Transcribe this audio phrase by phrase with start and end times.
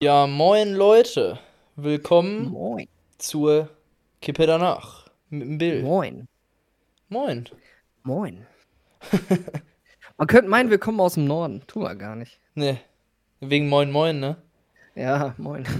[0.00, 1.38] Ja, moin Leute.
[1.76, 2.88] Willkommen Moin.
[3.18, 3.70] zur
[4.20, 5.06] Kippe danach.
[5.30, 5.84] Mit dem Bild.
[5.84, 6.28] Moin.
[7.08, 7.48] Moin.
[8.02, 8.46] Moin.
[10.18, 11.62] Man könnte meinen, wir kommen aus dem Norden.
[11.66, 12.38] Tun wir gar nicht.
[12.54, 12.78] Ne.
[13.40, 14.36] Wegen Moin Moin, ne?
[14.94, 15.66] Ja, moin.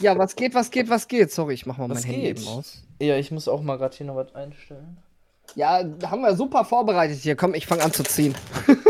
[0.00, 1.30] Ja, was geht, was geht, was geht?
[1.30, 2.38] Sorry, ich mach mal Was mein Handy geht?
[2.40, 2.82] eben aus.
[3.00, 4.96] Ja, ich muss auch mal gerade hier noch was einstellen.
[5.54, 7.36] Ja, haben wir super vorbereitet hier.
[7.36, 8.34] Komm, ich fange an zu ziehen.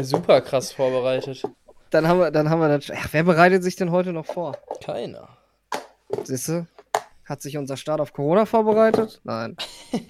[0.00, 1.42] Super krass vorbereitet.
[1.90, 2.90] Dann haben wir, dann haben wir das.
[2.90, 4.56] Ach, wer bereitet sich denn heute noch vor?
[4.82, 5.28] Keiner.
[6.24, 6.66] Siehst du?
[7.24, 9.20] Hat sich unser Staat auf Corona vorbereitet?
[9.24, 9.56] Nein.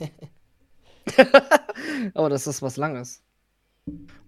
[2.14, 3.22] Aber das ist was Langes.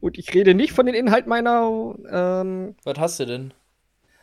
[0.00, 1.94] Und ich rede nicht von den Inhalt meiner.
[2.10, 3.54] Ähm, Was hast du denn?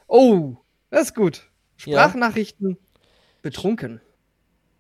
[0.08, 0.58] oh,
[0.90, 1.50] das ist gut.
[1.86, 2.00] Ja.
[2.00, 2.78] Sprachnachrichten.
[3.42, 4.02] Betrunken.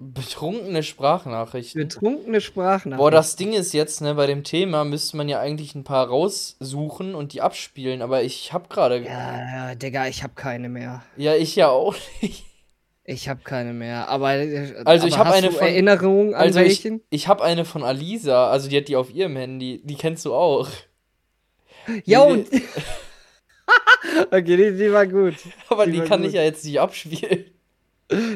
[0.04, 1.84] Betrunkene Sprachnachrichten.
[1.88, 2.98] Betrunkene Sprachnachrichten.
[2.98, 6.08] Boah, das Ding ist jetzt, ne, bei dem Thema müsste man ja eigentlich ein paar
[6.08, 8.98] raussuchen und die abspielen, aber ich hab gerade.
[8.98, 9.04] Ja.
[9.04, 11.04] Ja, ja, Digga, ich hab keine mehr.
[11.18, 12.46] ich ja auch nicht.
[13.04, 14.10] Ich hab keine mehr.
[14.10, 14.34] Aber.
[14.36, 17.02] äh, Also, ich aber hab eine von- Erinnerungen an Also ich, welchen?
[17.12, 20.34] ich habe eine von Alisa, also die hat die auf ihrem Handy, die kennst du
[20.34, 20.68] auch.
[22.06, 22.48] Ja, die- und.
[24.32, 25.36] okay, die, die war gut.
[25.70, 26.30] Aber Die die kann gut.
[26.30, 27.46] ich ja jetzt nicht abspielen.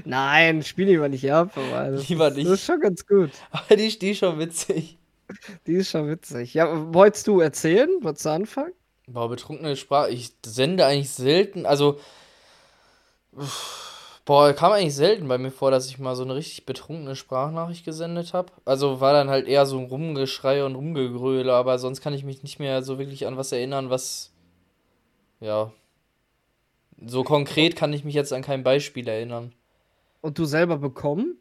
[0.05, 1.51] Nein, spiel mal nicht ab.
[1.57, 2.47] Aber das, Lieber ist- nicht.
[2.47, 3.31] Das ist schon ganz gut.
[3.51, 4.97] Aber die ist die ist schon witzig.
[5.67, 6.53] Die ist schon witzig.
[6.53, 7.89] Ja, wolltest du erzählen?
[8.01, 8.73] Wolltest du anfangen?
[9.07, 11.99] Boah, betrunkene Sprache, ich sende eigentlich selten, also
[14.25, 17.85] boah, kam eigentlich selten bei mir vor, dass ich mal so eine richtig betrunkene Sprachnachricht
[17.85, 18.51] gesendet habe.
[18.65, 22.43] Also war dann halt eher so ein Rumgeschrei und Rumgegröle, aber sonst kann ich mich
[22.43, 24.31] nicht mehr so wirklich an was erinnern, was
[25.39, 25.71] ja
[27.05, 29.53] so konkret kann ich mich jetzt an kein Beispiel erinnern.
[30.25, 31.37] Und du selber bekommen?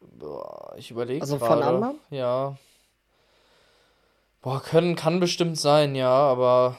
[0.00, 1.64] Boah, ich überlege Also von gerade.
[1.66, 2.00] anderen?
[2.10, 2.56] Ja.
[4.42, 6.76] Boah, können, kann bestimmt sein, ja, aber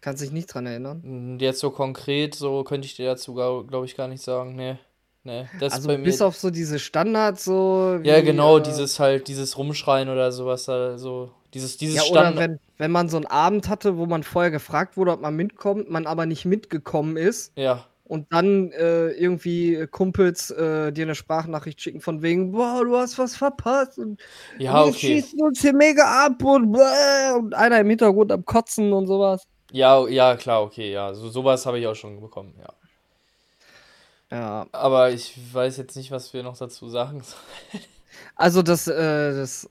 [0.00, 1.38] Kannst dich nicht dran erinnern?
[1.40, 4.54] jetzt so konkret, so könnte ich dir dazu, glaube ich, gar nicht sagen.
[4.54, 4.76] Nee,
[5.24, 6.04] nee, das Also bei mir.
[6.04, 7.98] bis auf so diese Standards, so.
[8.02, 12.02] ja, wie, genau, äh, dieses halt, dieses Rumschreien oder sowas da, so, dieses, dieses Ja,
[12.04, 12.38] oder Standard.
[12.38, 15.90] wenn, wenn man so einen Abend hatte, wo man vorher gefragt wurde, ob man mitkommt,
[15.90, 21.80] man aber nicht mitgekommen ist Ja, und dann äh, irgendwie Kumpels äh, dir eine Sprachnachricht
[21.80, 24.20] schicken von wegen, boah, du hast was verpasst und
[24.58, 25.20] ja, wir okay.
[25.20, 29.46] schießen uns hier mega ab und, und einer im Hintergrund am Kotzen und sowas.
[29.72, 32.72] Ja, ja, klar, okay, ja, so, sowas habe ich auch schon bekommen, ja.
[34.30, 37.84] Ja, Aber ich weiß jetzt nicht, was wir noch dazu sagen sollen.
[38.36, 39.70] also das, äh, das,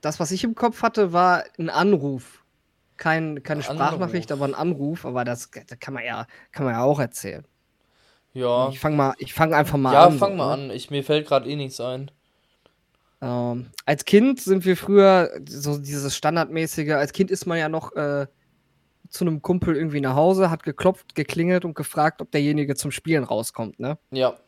[0.00, 2.44] das, was ich im Kopf hatte, war ein Anruf.
[2.96, 6.74] Kein, keine Ein Sprachnachricht, aber ein Anruf, aber das, das kann man ja, kann man
[6.74, 7.44] ja auch erzählen.
[8.34, 10.18] Ja, Ich fange mal, ich fange einfach mal ja, an.
[10.18, 10.64] fang so, mal ne?
[10.64, 10.70] an.
[10.70, 12.10] Ich, mir fällt gerade eh nichts ein.
[13.20, 17.92] Ähm, als Kind sind wir früher so dieses standardmäßige, als Kind ist man ja noch
[17.94, 18.26] äh,
[19.08, 23.24] zu einem Kumpel irgendwie nach Hause, hat geklopft, geklingelt und gefragt, ob derjenige zum Spielen
[23.24, 23.98] rauskommt, ne?
[24.10, 24.38] Ja,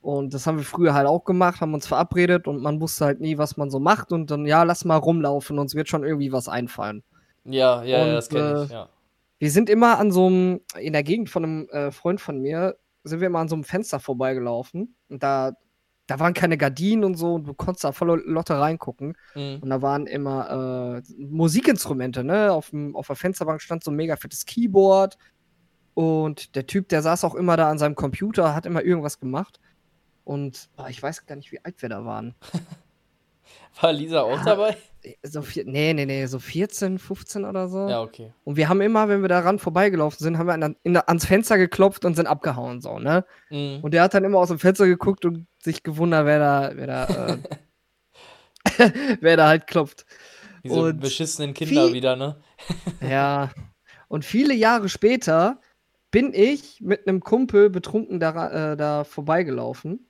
[0.00, 3.20] Und das haben wir früher halt auch gemacht, haben uns verabredet und man wusste halt
[3.20, 6.32] nie, was man so macht und dann, ja, lass mal rumlaufen, uns wird schon irgendwie
[6.32, 7.02] was einfallen.
[7.44, 8.88] ja, ja, ja, Und, das kenne ich, äh, ja.
[9.38, 12.76] Wir sind immer an so einem, in der Gegend von einem äh, Freund von mir,
[13.04, 15.52] sind wir immer an so einem Fenster vorbeigelaufen und da,
[16.06, 19.16] da waren keine Gardinen und so und du konntest da voll Lotte reingucken.
[19.34, 19.58] Mhm.
[19.60, 22.52] Und da waren immer äh, Musikinstrumente, ne?
[22.52, 25.16] Auf, dem, auf der Fensterbank stand so ein mega fettes Keyboard.
[25.94, 29.60] Und der Typ, der saß auch immer da an seinem Computer, hat immer irgendwas gemacht.
[30.24, 32.34] Und boah, ich weiß gar nicht, wie alt wir da waren.
[33.80, 34.44] War Lisa auch Ja.
[34.44, 34.76] dabei?
[35.22, 37.88] So vier, nee, nee, nee, so 14, 15 oder so.
[37.88, 38.32] Ja, okay.
[38.44, 41.58] Und wir haben immer, wenn wir daran vorbeigelaufen sind, haben wir an, in, ans Fenster
[41.58, 43.26] geklopft und sind abgehauen, so, ne?
[43.50, 43.80] Mhm.
[43.82, 46.86] Und der hat dann immer aus dem Fenster geguckt und sich gewundert, wer da, wer
[46.86, 47.38] da, äh,
[49.20, 50.06] wer da halt klopft.
[50.62, 52.36] Diese und beschissenen Kinder wie- wieder, ne?
[53.02, 53.50] Ja.
[54.08, 55.60] Und viele Jahre später
[56.10, 60.08] bin ich mit einem Kumpel betrunken da, äh, da vorbeigelaufen.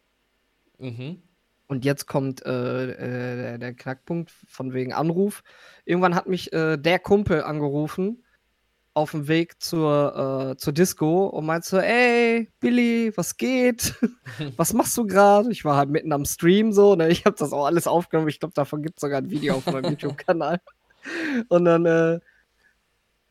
[0.78, 1.22] Mhm.
[1.66, 5.42] Und jetzt kommt äh, äh, der, Knackpunkt von wegen Anruf.
[5.84, 8.22] Irgendwann hat mich äh, der Kumpel angerufen
[8.92, 13.94] auf dem Weg zur, äh, zur Disco und meinte so, ey, Billy, was geht?
[14.56, 15.50] was machst du gerade?
[15.50, 17.08] Ich war halt mitten am Stream so, ne?
[17.08, 18.28] Ich habe das auch alles aufgenommen.
[18.28, 20.60] Ich glaube, davon gibt es sogar ein Video auf meinem YouTube-Kanal.
[21.48, 22.20] Und dann äh,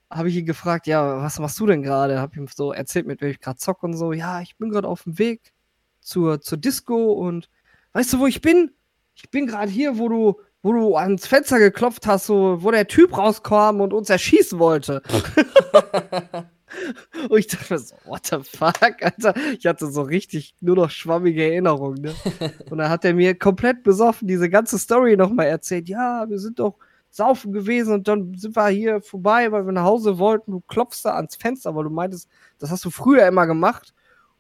[0.10, 2.20] habe ich ihn gefragt, ja, was machst du denn gerade?
[2.20, 4.12] Habe ihm so erzählt, mit wem ich gerade zock und so.
[4.12, 5.54] Ja, ich bin gerade auf dem Weg
[6.02, 7.50] zur, zur Disco und
[7.94, 8.72] weißt du, wo ich bin?
[9.16, 12.88] Ich bin gerade hier, wo du, wo du ans Fenster geklopft hast, so, wo der
[12.88, 15.02] Typ rauskam und uns erschießen wollte.
[17.30, 19.34] und ich dachte mir so, what the fuck, Alter?
[19.58, 22.16] Ich hatte so richtig nur noch schwammige Erinnerungen, ne?
[22.70, 25.88] Und dann hat er mir komplett besoffen diese ganze Story nochmal erzählt.
[25.88, 26.78] Ja, wir sind doch
[27.14, 30.52] saufen gewesen und dann sind wir hier vorbei, weil wir nach Hause wollten.
[30.52, 33.94] Du klopfst da ans Fenster, weil du meintest, das hast du früher immer gemacht.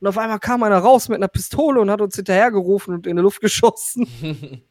[0.03, 3.15] Und auf einmal kam einer raus mit einer Pistole und hat uns hinterhergerufen und in
[3.15, 4.05] die Luft geschossen.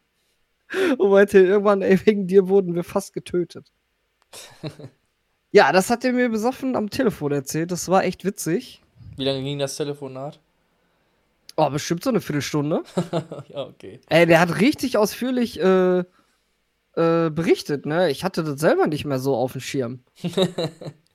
[0.98, 3.72] und meinte, irgendwann, ey, wegen dir wurden wir fast getötet.
[5.50, 7.70] ja, das hat er mir besoffen am Telefon erzählt.
[7.70, 8.82] Das war echt witzig.
[9.16, 10.38] Wie lange ging das Telefonat?
[11.56, 12.82] Oh, bestimmt so eine Viertelstunde.
[13.48, 14.02] ja, okay.
[14.10, 16.04] Ey, der hat richtig ausführlich äh, äh,
[17.30, 18.10] berichtet, ne?
[18.10, 20.00] Ich hatte das selber nicht mehr so auf dem Schirm.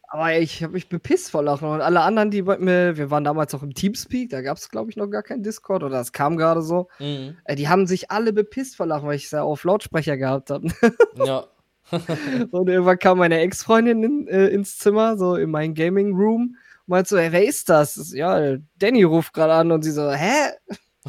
[0.10, 1.68] Aber ich habe mich bepisst vor Lachen.
[1.68, 4.70] Und alle anderen, die bei mir, wir waren damals auch im Teamspeak, da gab es,
[4.70, 6.88] glaube ich, noch gar kein Discord oder es kam gerade so.
[7.00, 7.36] Mhm.
[7.44, 10.50] Ey, die haben sich alle bepisst vor Lachen, weil ich es ja auf Lautsprecher gehabt
[10.50, 10.68] habe.
[11.26, 11.46] Ja.
[12.52, 16.58] und irgendwann kam meine Ex-Freundin in, äh, ins Zimmer, so in mein Gaming-Room
[16.88, 18.14] meint so, hey, wer ist das?
[18.14, 20.52] Ja, Danny ruft gerade an und sie so, hä?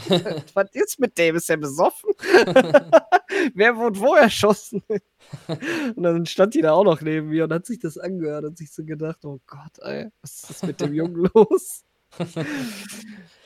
[0.55, 1.37] Was ist mit dem?
[1.37, 2.11] Ist der besoffen?
[3.55, 4.83] wer wurde wo erschossen?
[5.97, 8.59] und dann stand die da auch noch neben mir und hat sich das angehört und
[8.59, 11.85] sich so gedacht, oh Gott, ey, was ist mit dem Jungen los?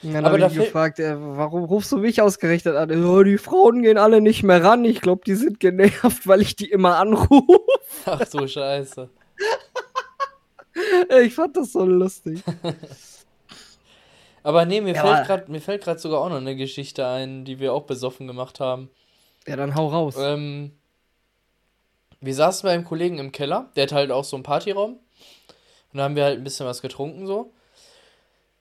[0.02, 3.04] Und dann habe ich gefragt, äh, warum rufst du mich ausgerechnet an?
[3.04, 4.84] Oh, die Frauen gehen alle nicht mehr ran.
[4.84, 7.60] Ich glaube, die sind genervt, weil ich die immer anrufe.
[8.06, 9.08] Ach so, scheiße.
[11.22, 12.42] Ich fand das so lustig.
[14.42, 17.84] Aber nee, mir ja, fällt gerade sogar auch noch eine Geschichte ein, die wir auch
[17.84, 18.90] besoffen gemacht haben.
[19.46, 20.16] Ja, dann hau raus.
[20.18, 20.72] Ähm,
[22.20, 24.98] wir saßen bei einem Kollegen im Keller, der hat halt auch so einen Partyraum.
[25.92, 27.52] Und da haben wir halt ein bisschen was getrunken so.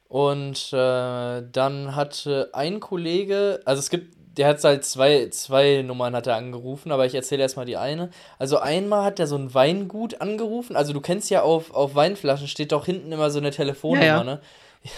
[0.08, 6.16] Und äh, dann hatte ein Kollege, also es gibt der hat halt zwei, zwei Nummern
[6.16, 8.10] hat er angerufen, aber ich erzähle erstmal die eine.
[8.40, 10.76] Also einmal hat er so ein Weingut angerufen.
[10.76, 14.18] Also du kennst ja auf, auf Weinflaschen steht doch hinten immer so eine Telefonnummer, ja,
[14.18, 14.24] ja.
[14.24, 14.42] ne?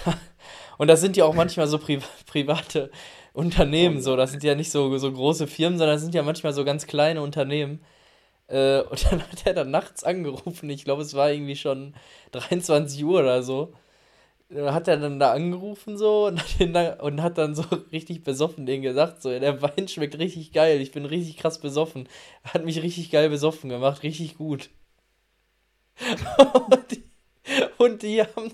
[0.05, 0.13] Ja.
[0.77, 2.91] Und das sind ja auch manchmal so Pri private
[3.33, 4.15] Unternehmen, so.
[4.15, 6.87] Das sind ja nicht so, so große Firmen, sondern das sind ja manchmal so ganz
[6.87, 7.81] kleine Unternehmen.
[8.47, 10.69] Äh, und dann hat er dann nachts angerufen.
[10.69, 11.93] Ich glaube, es war irgendwie schon
[12.31, 13.73] 23 Uhr oder so
[14.61, 18.65] hat er dann da angerufen so und hat, dann, und hat dann so richtig besoffen
[18.65, 22.07] den gesagt, so, der Wein schmeckt richtig geil, ich bin richtig krass besoffen.
[22.43, 24.69] Hat mich richtig geil besoffen gemacht, richtig gut.
[26.69, 27.03] und, die,
[27.77, 28.51] und die haben,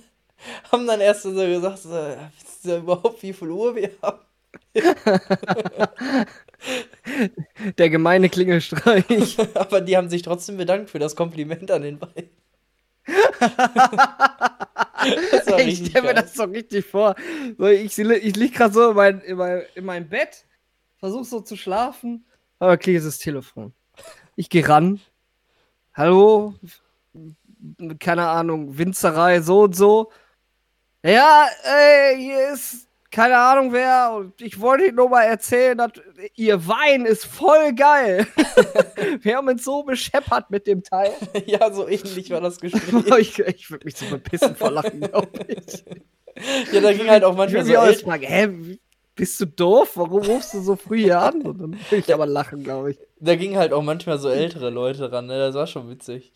[0.72, 4.20] haben dann erst so gesagt, so, wisst ihr überhaupt, wie viel Uhr wir haben?
[7.78, 9.38] Der gemeine Klingelstreich.
[9.56, 12.30] Aber die haben sich trotzdem bedankt für das Kompliment an den Wein
[15.58, 17.16] ich stelle mir das so richtig vor.
[17.58, 20.46] So, ich ich liege gerade so in, mein, in, mein, in meinem Bett,
[20.98, 22.26] versuche so zu schlafen,
[22.60, 23.74] aber klingelt das Telefon.
[24.36, 25.00] Ich gehe ran.
[25.96, 26.54] Hallo?
[28.00, 30.12] Keine Ahnung, Winzerei, so und so.
[31.04, 35.92] Ja, ey, hier ist keine Ahnung wer, und ich wollte Ihnen nur mal erzählen, dass
[36.36, 38.28] Ihr Wein ist voll geil.
[39.22, 41.14] Wir haben uns so bescheppert mit dem Teil.
[41.48, 43.40] ja, so ähnlich war das Gespräch.
[43.40, 45.84] ich ich würde mich so bepissen vor Lachen, glaube ich.
[46.72, 47.74] Ja, da ging halt auch manchmal so.
[47.90, 48.78] Ich fragen, hä,
[49.16, 49.94] bist du doof?
[49.96, 51.42] Warum rufst du so früh hier an?
[51.42, 53.00] Und dann würde ich aber lachen, glaube ich.
[53.20, 55.40] Da gingen halt auch manchmal so ältere Leute ran, ne?
[55.40, 56.32] Das war schon witzig.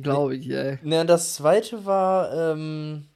[0.00, 0.78] Glaube ich, ey.
[0.82, 3.08] Ne, das zweite war, ähm,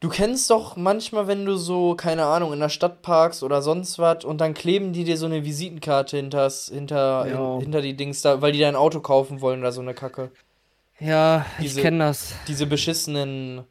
[0.00, 3.98] Du kennst doch manchmal, wenn du so, keine Ahnung, in der Stadt parkst oder sonst
[3.98, 7.54] was und dann kleben die dir so eine Visitenkarte hinters, hinter, ja.
[7.54, 10.30] in, hinter die Dings da, weil die dein Auto kaufen wollen oder so eine Kacke.
[11.00, 12.34] Ja, diese, ich kenne das.
[12.46, 13.64] Diese beschissenen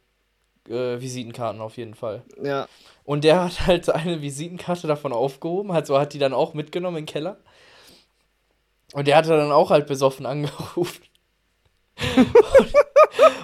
[0.68, 2.22] äh, Visitenkarten auf jeden Fall.
[2.42, 2.68] Ja.
[3.04, 7.06] Und der hat halt eine Visitenkarte davon aufgehoben, also hat die dann auch mitgenommen den
[7.06, 7.38] Keller.
[8.92, 11.02] Und der hatte dann auch halt besoffen angerufen.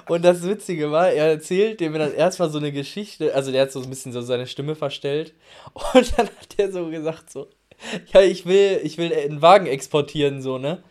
[0.08, 3.72] Und, das Witzige war, er erzählt dem dann erstmal so eine Geschichte, also der hat
[3.72, 5.34] so ein bisschen so seine Stimme verstellt.
[5.94, 7.48] Und dann hat er so gesagt, so,
[8.12, 10.82] ja, ich will, ich will einen Wagen exportieren, so, ne?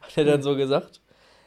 [0.00, 1.00] Hat er dann so gesagt.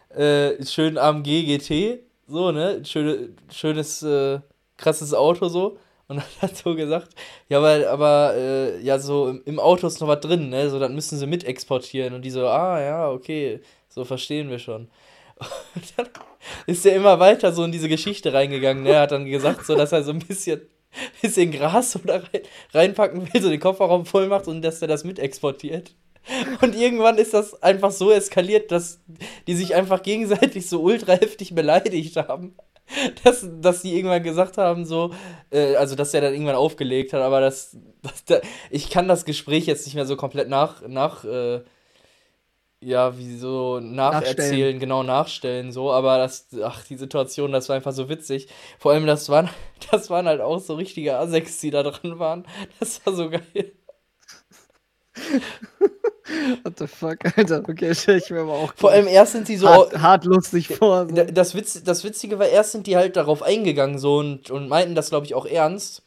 [0.09, 2.83] Äh, schön AMG GT, so, ne?
[2.85, 4.39] Schöne, schönes, äh,
[4.77, 5.77] krasses Auto, so.
[6.07, 7.09] Und dann hat er so gesagt,
[7.49, 10.69] ja, aber, aber äh, ja, so im, Auto ist noch was drin, ne?
[10.69, 12.13] So, dann müssen sie mit exportieren.
[12.13, 13.59] Und die so, ah, ja, okay,
[13.89, 14.89] so verstehen wir schon.
[15.39, 16.07] Und dann
[16.65, 18.83] ist er immer weiter so in diese Geschichte reingegangen.
[18.83, 18.91] Ne?
[18.91, 20.61] Er hat dann gesagt, so, dass er so ein bisschen,
[21.21, 22.41] bisschen Gras oder rein,
[22.73, 25.95] reinpacken will, so den Kofferraum voll macht und dass er das mit exportiert.
[26.61, 28.99] Und irgendwann ist das einfach so eskaliert, dass
[29.47, 32.55] die sich einfach gegenseitig so ultra heftig beleidigt haben.
[33.25, 35.13] Dass, dass die irgendwann gesagt haben, so,
[35.51, 37.75] äh, also dass er dann irgendwann aufgelegt hat, aber das,
[38.27, 38.39] das,
[38.69, 41.63] ich kann das Gespräch jetzt nicht mehr so komplett nach, nach äh,
[42.79, 47.91] ja, wie so nacherzählen, genau nachstellen, so, aber das, ach, die Situation, das war einfach
[47.91, 48.47] so witzig.
[48.77, 49.49] Vor allem, das waren,
[49.91, 52.45] das waren halt auch so richtige Asex, die da dran waren.
[52.79, 53.71] Das war so geil.
[56.63, 57.63] What the fuck, Alter?
[57.67, 59.67] Okay, stell ich mir aber auch Vor allem erst sind die so.
[59.67, 61.07] hart, hart lustig vor.
[61.07, 61.15] So.
[61.23, 64.93] Das, Witz, das Witzige war, erst sind die halt darauf eingegangen so und, und meinten
[64.93, 66.03] das, glaube ich, auch ernst.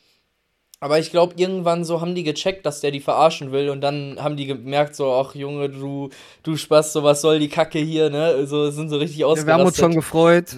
[0.83, 4.17] Aber ich glaube, irgendwann so haben die gecheckt, dass der die verarschen will und dann
[4.19, 6.09] haben die gemerkt, so, ach Junge, du,
[6.43, 8.47] du Spaß, so was soll die Kacke hier, ne?
[8.47, 9.47] So sind so richtig Ja, ausgerastet.
[9.47, 10.57] wir haben uns schon gefreut.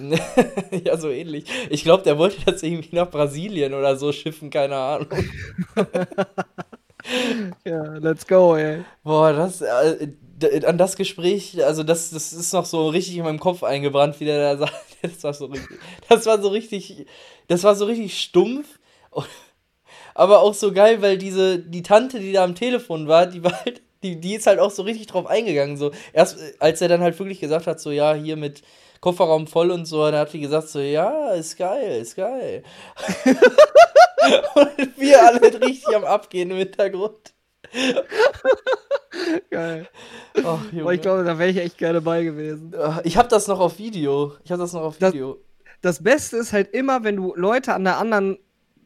[0.85, 1.43] ja, so ähnlich.
[1.69, 5.07] Ich glaube, der wollte das irgendwie nach Brasilien oder so schiffen, keine Ahnung.
[7.65, 8.85] Ja, let's go, ey.
[9.03, 10.07] Boah, das, äh,
[10.65, 14.25] an das Gespräch, also das, das ist noch so richtig in meinem Kopf eingebrannt, wie
[14.25, 14.73] der da sagt.
[15.03, 15.67] Das war so richtig,
[16.07, 17.05] das war so richtig,
[17.49, 18.79] das war so richtig stumpf.
[20.15, 23.53] Aber auch so geil, weil diese, die Tante, die da am Telefon war, die war
[23.65, 25.77] halt, die, die ist halt auch so richtig drauf eingegangen.
[25.77, 28.61] So, erst als er dann halt wirklich gesagt hat, so, ja, hier mit
[28.99, 32.63] Kofferraum voll und so, dann hat die gesagt, so, ja, ist geil, ist geil.
[34.55, 37.33] und wir alle halt richtig am Abgehen im Hintergrund.
[39.49, 39.87] Geil.
[40.71, 40.93] Junge.
[40.95, 42.73] ich glaube, da wäre ich echt gerne bei gewesen.
[43.03, 44.33] Ich habe das noch auf Video.
[44.43, 45.37] Ich habe das noch auf Das- Video.
[45.81, 48.37] Das Beste ist halt immer, wenn du Leute an der anderen,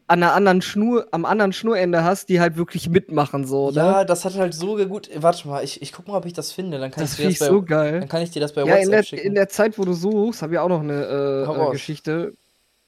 [0.07, 3.75] an der anderen Schnur, am anderen Schnurende hast, die halt wirklich mitmachen, so, ne?
[3.75, 5.09] Ja, das hat halt so gut.
[5.15, 6.79] Warte mal, ich, ich guck mal, ob ich das finde.
[6.79, 7.99] Dann kann das ich dir das bei, so geil.
[7.99, 9.25] dann kann ich dir das bei Ja, in WhatsApp der, schicken.
[9.27, 11.71] in der Zeit, wo du suchst, habe ich auch noch eine äh, äh.
[11.71, 12.33] Geschichte,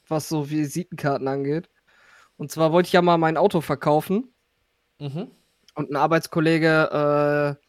[0.07, 1.69] was so Visitenkarten angeht.
[2.37, 4.33] Und zwar wollte ich ja mal mein Auto verkaufen.
[4.99, 5.31] mhm.
[5.75, 7.65] Und ein Arbeitskollege äh,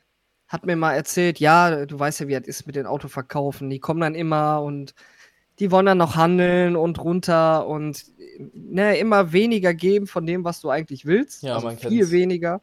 [0.49, 3.71] hat mir mal erzählt, ja, du weißt ja, wie das ist mit den Autoverkaufen.
[3.71, 4.95] Die kommen dann immer und
[5.61, 8.05] die wollen dann noch handeln und runter und
[8.55, 11.43] ne, immer weniger geben von dem, was du eigentlich willst.
[11.43, 12.11] Ja, also man viel kennt's.
[12.11, 12.61] weniger.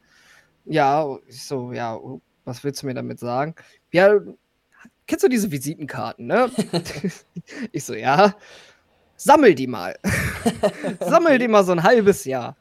[0.66, 1.98] Ja, ich so, ja,
[2.44, 3.56] was willst du mir damit sagen?
[3.94, 4.20] Ja,
[5.06, 6.50] kennst du diese Visitenkarten, ne?
[7.72, 8.36] ich so, ja.
[9.16, 9.98] Sammel die mal.
[11.00, 12.58] Sammel die mal so ein halbes Jahr.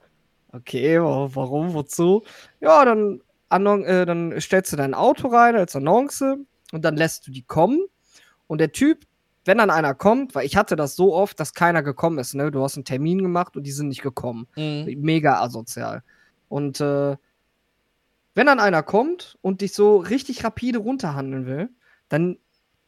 [0.53, 2.23] Okay, wa- warum, wozu?
[2.61, 6.37] Ja, dann, äh, dann stellst du dein Auto rein als Annonce
[6.73, 7.81] und dann lässt du die kommen.
[8.47, 9.05] Und der Typ,
[9.47, 12.51] wenn dann einer kommt, weil ich hatte das so oft, dass keiner gekommen ist, ne?
[12.51, 14.49] Du hast einen Termin gemacht und die sind nicht gekommen.
[14.57, 14.97] Mhm.
[15.01, 16.03] Mega asozial.
[16.49, 17.17] Und äh,
[18.35, 21.71] wenn dann einer kommt und dich so richtig rapide runterhandeln will,
[22.09, 22.39] dann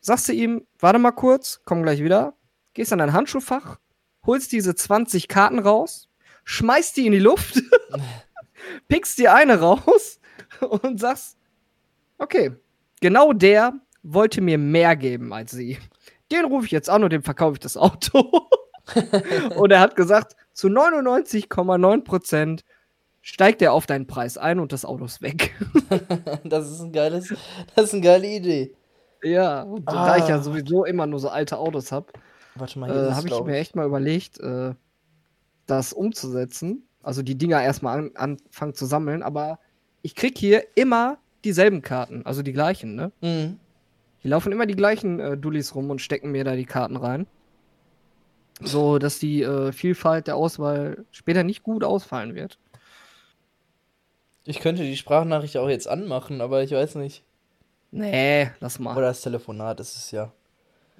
[0.00, 2.34] sagst du ihm, warte mal kurz, komm gleich wieder,
[2.74, 3.78] gehst an dein Handschuhfach,
[4.26, 6.08] holst diese 20 Karten raus,
[6.44, 7.62] schmeißt die in die Luft,
[8.88, 10.20] pickst dir eine raus
[10.60, 11.38] und sagst,
[12.18, 12.52] okay,
[13.00, 15.78] genau der wollte mir mehr geben als sie.
[16.32, 18.48] Den rufe ich jetzt an und dem verkaufe ich das Auto.
[19.56, 22.60] und er hat gesagt, zu 99,9%
[23.20, 25.54] steigt er auf deinen Preis ein und das Auto ist weg.
[26.44, 27.34] Das ist ein geiles.
[27.74, 28.74] Das ist eine geile Idee.
[29.22, 30.42] ja, und da ich ja Ah.
[30.42, 32.06] sowieso immer nur so alte Autos habe,
[32.56, 32.60] äh,
[33.12, 34.74] habe ich mir echt mal überlegt, äh,
[35.66, 36.86] das umzusetzen.
[37.02, 39.58] Also die Dinger erstmal an, anfangen zu sammeln, aber
[40.02, 43.12] ich krieg hier immer dieselben Karten, also die gleichen, ne?
[43.20, 43.58] Mhm.
[44.20, 47.26] Hier laufen immer die gleichen äh, Dullis rum und stecken mir da die Karten rein.
[48.60, 52.58] So, dass die äh, Vielfalt der Auswahl später nicht gut ausfallen wird.
[54.44, 57.22] Ich könnte die Sprachnachricht auch jetzt anmachen, aber ich weiß nicht.
[57.90, 58.96] Nee, lass mal.
[58.96, 60.32] Oder das Telefonat ist es ja.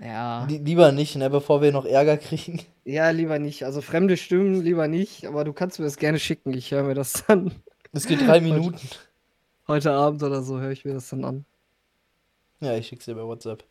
[0.01, 0.45] ja.
[0.49, 2.61] Li- Lieber nicht, ne, bevor wir noch Ärger kriegen.
[2.89, 3.65] Ja, lieber nicht.
[3.67, 6.55] Also fremde Stimmen lieber nicht, aber du kannst mir das gerne schicken.
[6.55, 7.53] Ich höre mir das dann
[7.93, 8.79] Es geht drei Minuten.
[9.67, 11.45] heute Abend oder so, höre ich mir das dann an.
[12.61, 13.65] Ja, ich schick's dir bei WhatsApp.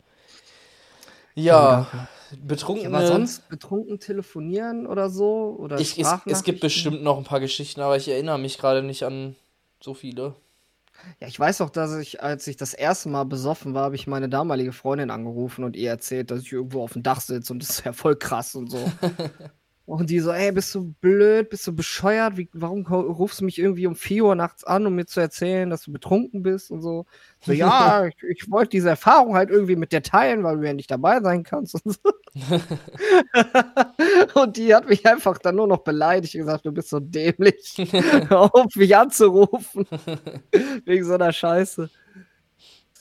[1.34, 2.96] Ja, betrunkene.
[2.96, 5.56] Aber sonst betrunken telefonieren oder so?
[5.58, 8.82] Oder ich, es, es gibt bestimmt noch ein paar Geschichten, aber ich erinnere mich gerade
[8.82, 9.36] nicht an
[9.80, 10.34] so viele.
[11.20, 14.08] Ja, ich weiß auch, dass ich, als ich das erste Mal besoffen war, habe ich
[14.08, 17.62] meine damalige Freundin angerufen und ihr erzählt, dass ich irgendwo auf dem Dach sitze und
[17.62, 18.78] das ist ja voll krass und so.
[19.88, 22.36] und die so, ey, bist du blöd, bist du bescheuert?
[22.36, 25.70] Wie, warum rufst du mich irgendwie um 4 Uhr nachts an, um mir zu erzählen,
[25.70, 27.06] dass du betrunken bist und so?
[27.40, 30.74] So, ja, ich, ich wollte diese Erfahrung halt irgendwie mit dir teilen, weil du ja
[30.74, 32.12] nicht dabei sein kannst und so.
[34.34, 37.74] und die hat mich einfach dann nur noch beleidigt und gesagt, du bist so dämlich.
[38.28, 39.86] Hör auf, mich anzurufen.
[40.84, 41.88] Wegen so einer Scheiße.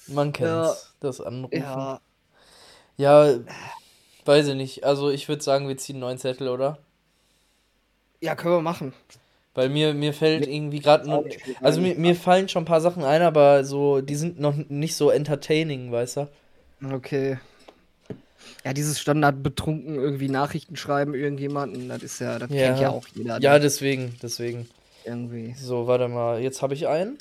[0.07, 0.73] Man kennt's, Ja.
[1.01, 1.57] das Anrufen.
[1.59, 1.99] Ja,
[2.95, 3.39] Ja,
[4.27, 4.83] weiß ich nicht.
[4.83, 6.77] Also ich würde sagen, wir ziehen einen neuen Zettel, oder?
[8.19, 8.93] ja, können wir machen.
[9.53, 11.25] Weil mir, mir fällt irgendwie gerade nur.
[11.61, 14.95] Also mir, mir fallen schon ein paar Sachen ein, aber so, die sind noch nicht
[14.95, 16.27] so entertaining, weißt du?
[16.93, 17.39] Okay.
[18.63, 22.67] Ja, dieses Standard betrunken irgendwie Nachrichten schreiben irgendjemanden, das ist ja, das Ja.
[22.67, 23.39] kennt ja auch jeder.
[23.41, 23.59] Ja, ne?
[23.59, 24.67] deswegen, deswegen.
[25.05, 25.55] irgendwie.
[25.55, 27.17] So, warte mal, jetzt habe ich einen.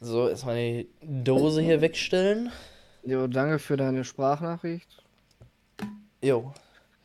[0.00, 2.50] So, erstmal die Dose hier wegstellen.
[3.04, 4.99] Jo, danke für deine Sprachnachricht.
[6.22, 6.52] Jo.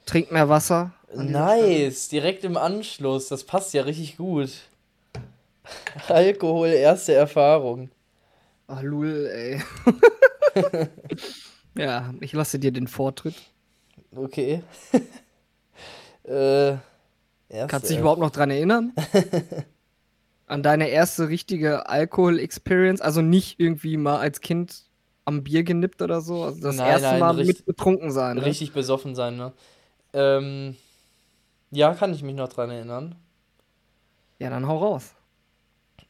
[0.05, 0.93] Trink mehr Wasser.
[1.13, 3.27] Nice, direkt im Anschluss.
[3.29, 4.49] Das passt ja richtig gut.
[6.07, 7.89] Alkohol, erste Erfahrung.
[8.67, 9.61] Ach, Lul, ey.
[11.77, 13.35] ja, ich lasse dir den Vortritt.
[14.15, 14.61] Okay.
[16.23, 16.77] äh,
[17.67, 18.93] Kannst du dich überhaupt noch dran erinnern?
[20.47, 23.01] An deine erste richtige Alkohol-Experience?
[23.01, 24.83] Also nicht irgendwie mal als Kind
[25.25, 26.43] am Bier genippt oder so?
[26.43, 28.37] Also das nein, erste nein, Mal richtig, mit betrunken sein.
[28.37, 28.45] Ne?
[28.45, 29.51] Richtig besoffen sein, ne?
[30.13, 30.77] Ähm,
[31.71, 33.15] ja, kann ich mich noch dran erinnern.
[34.39, 35.15] Ja, dann hau raus.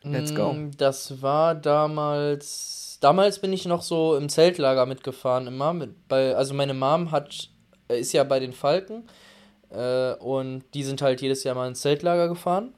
[0.03, 0.53] Let's go.
[0.53, 3.00] Mm, das war damals.
[3.01, 5.74] Damals bin ich noch so im Zeltlager mitgefahren, immer.
[5.74, 7.50] Mit, bei, also meine Mom hat,
[7.88, 9.07] äh, ist ja bei den Falken.
[9.69, 12.75] Äh, und die sind halt jedes Jahr mal ins Zeltlager gefahren.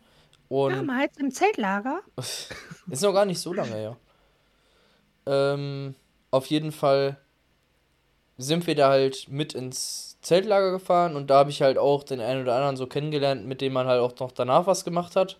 [0.47, 1.99] Und damals im Zeltlager?
[2.17, 3.97] ist noch gar nicht so lange, ja.
[5.25, 5.95] Ähm,
[6.31, 7.17] auf jeden Fall
[8.37, 12.19] sind wir da halt mit ins Zeltlager gefahren und da habe ich halt auch den
[12.19, 15.37] einen oder anderen so kennengelernt, mit dem man halt auch noch danach was gemacht hat.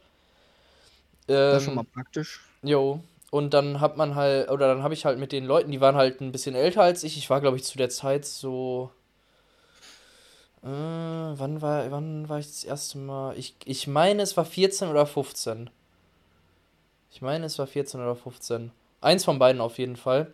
[1.28, 2.42] Ähm, das ist schon mal praktisch.
[2.64, 3.02] Jo.
[3.30, 5.96] Und dann hat man halt, oder dann habe ich halt mit den Leuten, die waren
[5.96, 7.18] halt ein bisschen älter als ich.
[7.18, 8.90] Ich war, glaube ich, zu der Zeit so.
[10.64, 13.38] Äh, wann war, wann war ich das erste Mal?
[13.38, 15.70] Ich, ich meine, es war 14 oder 15.
[17.12, 18.72] Ich meine, es war 14 oder 15.
[19.02, 20.34] Eins von beiden auf jeden Fall.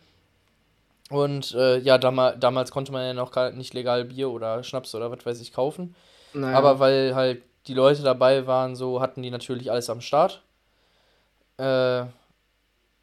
[1.13, 4.95] Und äh, ja, damals, damals konnte man ja noch gar nicht legal Bier oder Schnaps
[4.95, 5.95] oder was weiß ich kaufen.
[6.33, 6.57] Naja.
[6.57, 10.41] Aber weil halt die Leute dabei waren, so hatten die natürlich alles am Start.
[11.57, 12.05] Äh,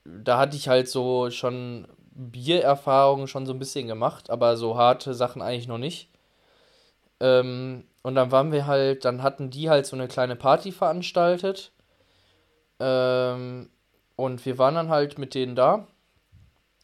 [0.04, 5.14] da hatte ich halt so schon Biererfahrungen schon so ein bisschen gemacht, aber so harte
[5.14, 6.08] Sachen eigentlich noch nicht.
[7.20, 11.70] Ähm, und dann waren wir halt, dann hatten die halt so eine kleine Party veranstaltet.
[12.80, 13.70] Ähm,
[14.16, 15.86] und wir waren dann halt mit denen da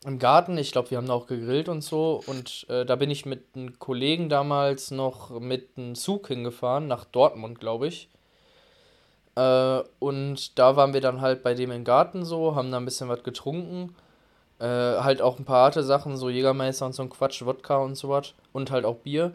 [0.06, 0.56] im Garten.
[0.56, 2.22] Ich glaube, wir haben da auch gegrillt und so.
[2.26, 7.04] Und äh, da bin ich mit einem Kollegen damals noch mit einem Zug hingefahren, nach
[7.04, 8.08] Dortmund, glaube ich.
[9.34, 12.84] Äh, und da waren wir dann halt bei dem im Garten so, haben da ein
[12.84, 13.94] bisschen was getrunken.
[14.58, 17.96] Äh, halt auch ein paar harte Sachen, so Jägermeister und so ein Quatsch, Wodka und
[17.96, 18.34] so was.
[18.52, 19.34] Und halt auch Bier.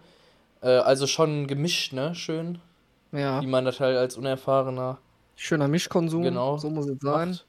[0.61, 2.15] Äh, also schon gemischt, ne?
[2.15, 2.59] Schön.
[3.11, 3.41] Ja.
[3.41, 4.97] Wie man das halt als unerfahrener.
[5.35, 6.23] Schöner Mischkonsum.
[6.23, 6.57] Genau.
[6.57, 7.29] So muss es sein.
[7.29, 7.45] Macht.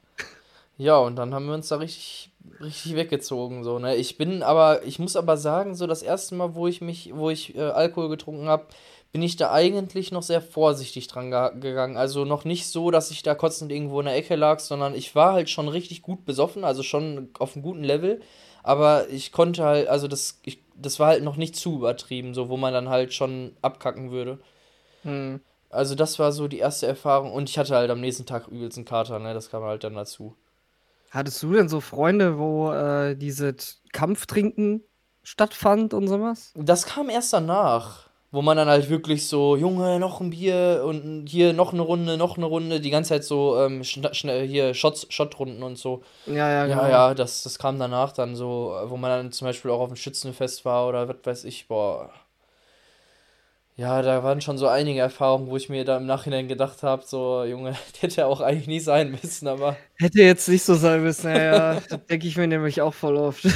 [0.77, 3.95] Ja, und dann haben wir uns da richtig, richtig weggezogen, so, ne?
[3.95, 7.29] Ich bin aber, ich muss aber sagen, so das erste Mal, wo ich mich, wo
[7.29, 8.65] ich äh, Alkohol getrunken habe,
[9.11, 11.29] bin ich da eigentlich noch sehr vorsichtig dran
[11.61, 11.97] gegangen.
[11.97, 15.13] Also noch nicht so, dass ich da kotzend irgendwo in der Ecke lag, sondern ich
[15.13, 18.21] war halt schon richtig gut besoffen, also schon auf einem guten Level.
[18.63, 22.49] Aber ich konnte halt, also das, ich, das war halt noch nicht zu übertrieben, so
[22.49, 24.39] wo man dann halt schon abkacken würde.
[25.03, 25.41] Hm.
[25.69, 28.77] Also das war so die erste Erfahrung und ich hatte halt am nächsten Tag übelst
[28.77, 29.35] einen Kater, ne?
[29.35, 30.35] Das kam halt dann dazu.
[31.13, 34.81] Hattest du denn so Freunde, wo äh, dieses Kampftrinken
[35.21, 36.51] stattfand und sowas?
[36.55, 38.09] Das kam erst danach.
[38.31, 42.17] Wo man dann halt wirklich so, Junge, noch ein Bier und hier noch eine Runde,
[42.17, 46.01] noch eine Runde, die ganze Zeit so ähm, schnell hier Shots, Shotrunden und so.
[46.25, 46.81] Ja, ja, genau.
[46.81, 49.89] Ja, ja, das, das kam danach dann so, wo man dann zum Beispiel auch auf
[49.89, 52.09] dem Schützenfest war oder was weiß ich, boah,
[53.75, 57.03] ja, da waren schon so einige Erfahrungen, wo ich mir da im Nachhinein gedacht habe,
[57.05, 59.75] so, Junge, das hätte ja auch eigentlich nie sein müssen, aber.
[59.95, 63.47] Hätte jetzt nicht so sein müssen, ja, das denke ich mir nämlich auch voll oft.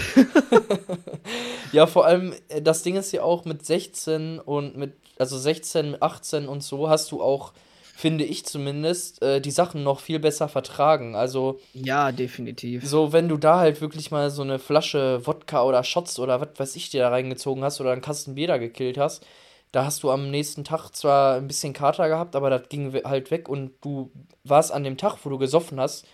[1.72, 6.02] ja, vor allem, äh, das Ding ist ja auch mit 16 und mit, also 16,
[6.02, 7.54] 18 und so, hast du auch,
[7.96, 11.16] finde ich zumindest, äh, die Sachen noch viel besser vertragen.
[11.16, 11.60] Also.
[11.74, 12.88] Ja, definitiv.
[12.88, 16.50] So, wenn du da halt wirklich mal so eine Flasche Wodka oder Shots oder was
[16.58, 19.24] weiß ich dir da reingezogen hast oder einen Kasten Bier da gekillt hast
[19.72, 23.32] da hast du am nächsten Tag zwar ein bisschen Kater gehabt, aber das ging halt
[23.32, 24.12] weg und du
[24.44, 26.06] warst an dem Tag, wo du gesoffen hast,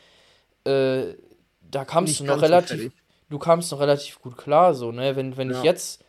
[0.66, 1.14] äh,
[1.62, 2.92] da kamst Nicht du noch relativ,
[3.30, 5.16] du kamst noch relativ gut klar, so, ne?
[5.16, 5.58] Wenn, wenn ja.
[5.58, 6.04] ich jetzt,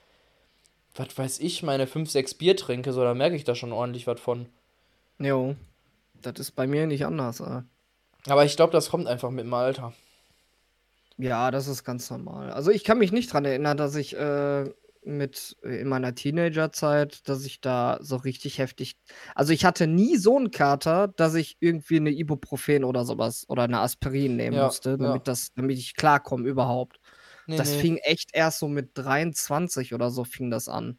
[0.95, 4.07] was weiß ich, meine 5, 6 Bier trinke, so, dann merke ich da schon ordentlich
[4.07, 4.47] was von.
[5.19, 5.55] Jo,
[6.23, 7.63] das ist bei mir nicht anders, ey.
[8.27, 9.93] Aber ich glaube, das kommt einfach mit dem Alter.
[11.19, 12.51] Ja, das ist ganz normal.
[12.51, 14.65] Also ich kann mich nicht dran erinnern, dass ich äh,
[15.05, 18.97] mit äh, in meiner Teenagerzeit, dass ich da so richtig heftig.
[19.35, 23.65] Also ich hatte nie so einen Kater, dass ich irgendwie eine Ibuprofen oder sowas oder
[23.65, 25.33] eine Aspirin nehmen ja, musste, damit ja.
[25.33, 27.01] das, damit ich klarkomme überhaupt.
[27.47, 27.79] Nee, das nee.
[27.79, 30.99] fing echt erst so mit 23 oder so fing das an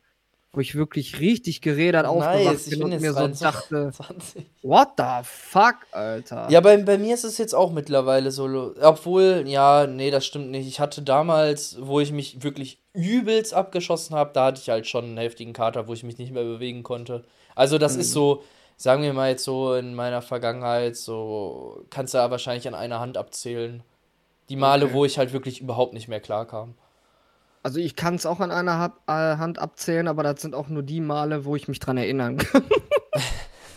[0.55, 4.45] wo ich wirklich richtig geredet aufgewacht nice, bin und mir so dachte, 20.
[4.63, 6.47] what the fuck, Alter.
[6.49, 10.51] Ja, bei, bei mir ist es jetzt auch mittlerweile so, obwohl, ja, nee, das stimmt
[10.51, 10.67] nicht.
[10.67, 15.05] Ich hatte damals, wo ich mich wirklich übelst abgeschossen habe, da hatte ich halt schon
[15.05, 17.25] einen heftigen Kater, wo ich mich nicht mehr bewegen konnte.
[17.55, 18.01] Also das mhm.
[18.01, 18.43] ist so,
[18.77, 22.99] sagen wir mal jetzt so in meiner Vergangenheit, so kannst du ja wahrscheinlich an einer
[22.99, 23.83] Hand abzählen.
[24.49, 24.93] Die Male, okay.
[24.93, 26.75] wo ich halt wirklich überhaupt nicht mehr klar kam.
[27.65, 30.83] Also ich kann es auch an einer äh, Hand abzählen, aber das sind auch nur
[30.83, 32.63] die Male, wo ich mich dran erinnern kann.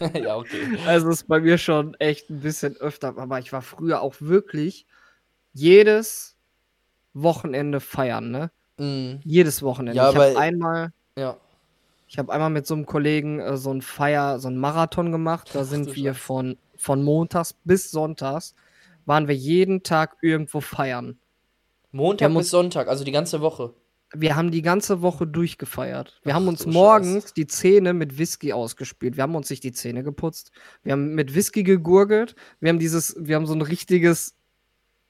[0.13, 0.77] ja, okay.
[0.87, 4.85] Also ist bei mir schon echt ein bisschen öfter, aber ich war früher auch wirklich
[5.55, 6.37] jedes
[7.15, 8.51] Wochenende feiern, ne?
[8.77, 9.21] Mhm.
[9.25, 9.97] Jedes Wochenende.
[9.97, 11.39] Ja, ich habe einmal, Ja.
[12.09, 15.49] ich habe einmal mit so einem Kollegen äh, so ein Feier, so ein Marathon gemacht.
[15.55, 16.27] Da Ach sind wir Scheiße.
[16.27, 18.55] von, von montags bis sonntags,
[19.07, 21.19] waren wir jeden Tag irgendwo feiern.
[21.91, 23.73] Montag bis Sonntag, also die ganze Woche.
[24.15, 26.21] Wir haben die ganze Woche durchgefeiert.
[26.25, 27.35] Wir haben Ach uns du morgens Scheiße.
[27.35, 29.17] die Zähne mit Whisky ausgespült.
[29.17, 30.51] Wir haben uns nicht die Zähne geputzt.
[30.83, 32.35] Wir haben mit Whisky gegurgelt.
[32.61, 34.35] Wir haben dieses, wir haben so ein richtiges,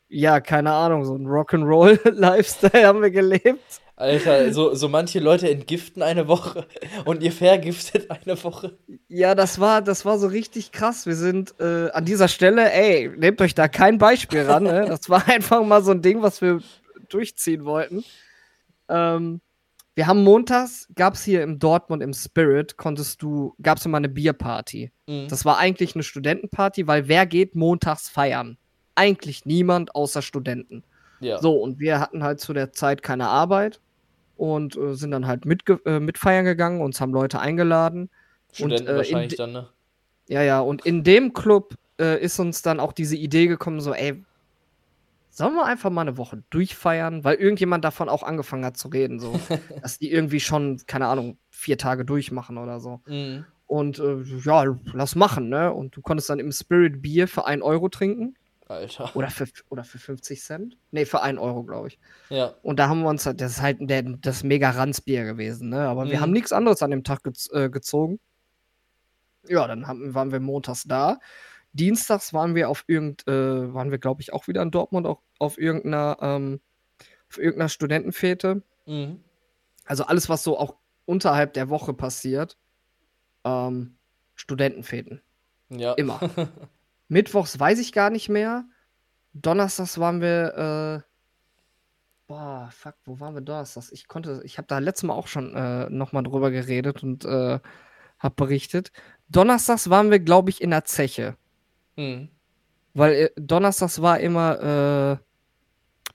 [0.08, 3.80] ja, keine Ahnung, so ein Rock'n'Roll-Lifestyle haben wir gelebt.
[3.98, 6.66] Alter, so, so manche Leute entgiften eine Woche
[7.04, 8.78] und ihr vergiftet eine Woche.
[9.08, 11.04] Ja, das war, das war so richtig krass.
[11.06, 14.62] Wir sind äh, an dieser Stelle, ey, nehmt euch da kein Beispiel ran.
[14.64, 14.86] Ne?
[14.86, 16.60] Das war einfach mal so ein Ding, was wir
[17.08, 18.04] durchziehen wollten.
[18.88, 19.40] Ähm,
[19.94, 23.96] wir haben montags, gab es hier im Dortmund im Spirit, konntest du, gab es immer
[23.96, 24.92] eine Bierparty.
[25.08, 25.26] Mhm.
[25.28, 28.58] Das war eigentlich eine Studentenparty, weil wer geht montags feiern?
[28.94, 30.84] Eigentlich niemand außer Studenten.
[31.20, 31.40] ja.
[31.40, 33.80] So, und wir hatten halt zu der Zeit keine Arbeit
[34.36, 38.08] und äh, sind dann halt mitge äh, mitfeiern gegangen, uns haben Leute eingeladen.
[38.52, 39.68] Studenten äh, in wahrscheinlich dann, ne?
[40.28, 43.92] Ja, ja, und in dem Club äh, ist uns dann auch diese Idee gekommen, so,
[43.92, 44.22] ey,
[45.38, 47.24] sollen wir einfach mal eine Woche durchfeiern?
[47.24, 49.32] Weil irgendjemand davon auch angefangen hat zu reden, so,
[49.82, 53.00] dass die irgendwie schon, keine Ahnung, vier Tage durchmachen oder so.
[53.06, 53.44] Mhm.
[53.66, 55.72] Und äh, ja, lass machen, ne?
[55.72, 58.34] Und du konntest dann im Spirit Bier für 1 Euro trinken.
[58.66, 59.14] Alter.
[59.16, 60.76] Oder für, oder für 50 Cent?
[60.90, 61.98] Nee, für 1 Euro, glaube ich.
[62.28, 62.54] Ja.
[62.62, 65.88] Und da haben wir uns, halt- das ist halt der, das mega Ranzbier gewesen, ne?
[65.88, 66.20] Aber wir Mhm.
[66.20, 68.18] haben nichts anderes an dem Tag gez äh, gezogen.
[69.46, 71.18] Ja, dann haben, waren wir montags da.
[71.72, 75.20] Dienstags waren wir auf irgend, äh, waren wir, glaube ich, auch wieder in Dortmund, auch
[75.38, 76.60] auf irgendeiner, ähm,
[77.28, 78.62] auf irgendeiner Studentenfete.
[78.86, 79.22] Mhm.
[79.84, 80.76] Also alles, was so auch
[81.06, 82.56] unterhalb der Woche passiert.
[83.44, 83.96] Ähm,
[84.34, 85.22] Studentenfeten.
[85.70, 85.94] Ja.
[85.94, 86.20] Immer.
[87.08, 88.64] Mittwochs weiß ich gar nicht mehr.
[89.32, 91.08] Donnerstags waren wir, äh,
[92.26, 93.90] boah, fuck, wo waren wir Donnerstags?
[93.92, 97.60] Ich konnte, ich habe da letztes Mal auch schon äh, nochmal drüber geredet und äh,
[98.18, 98.92] habe berichtet.
[99.28, 101.36] Donnerstags waren wir, glaube ich, in der Zeche.
[101.98, 102.28] Mhm.
[102.94, 105.24] Weil äh, Donnerstags war immer, äh,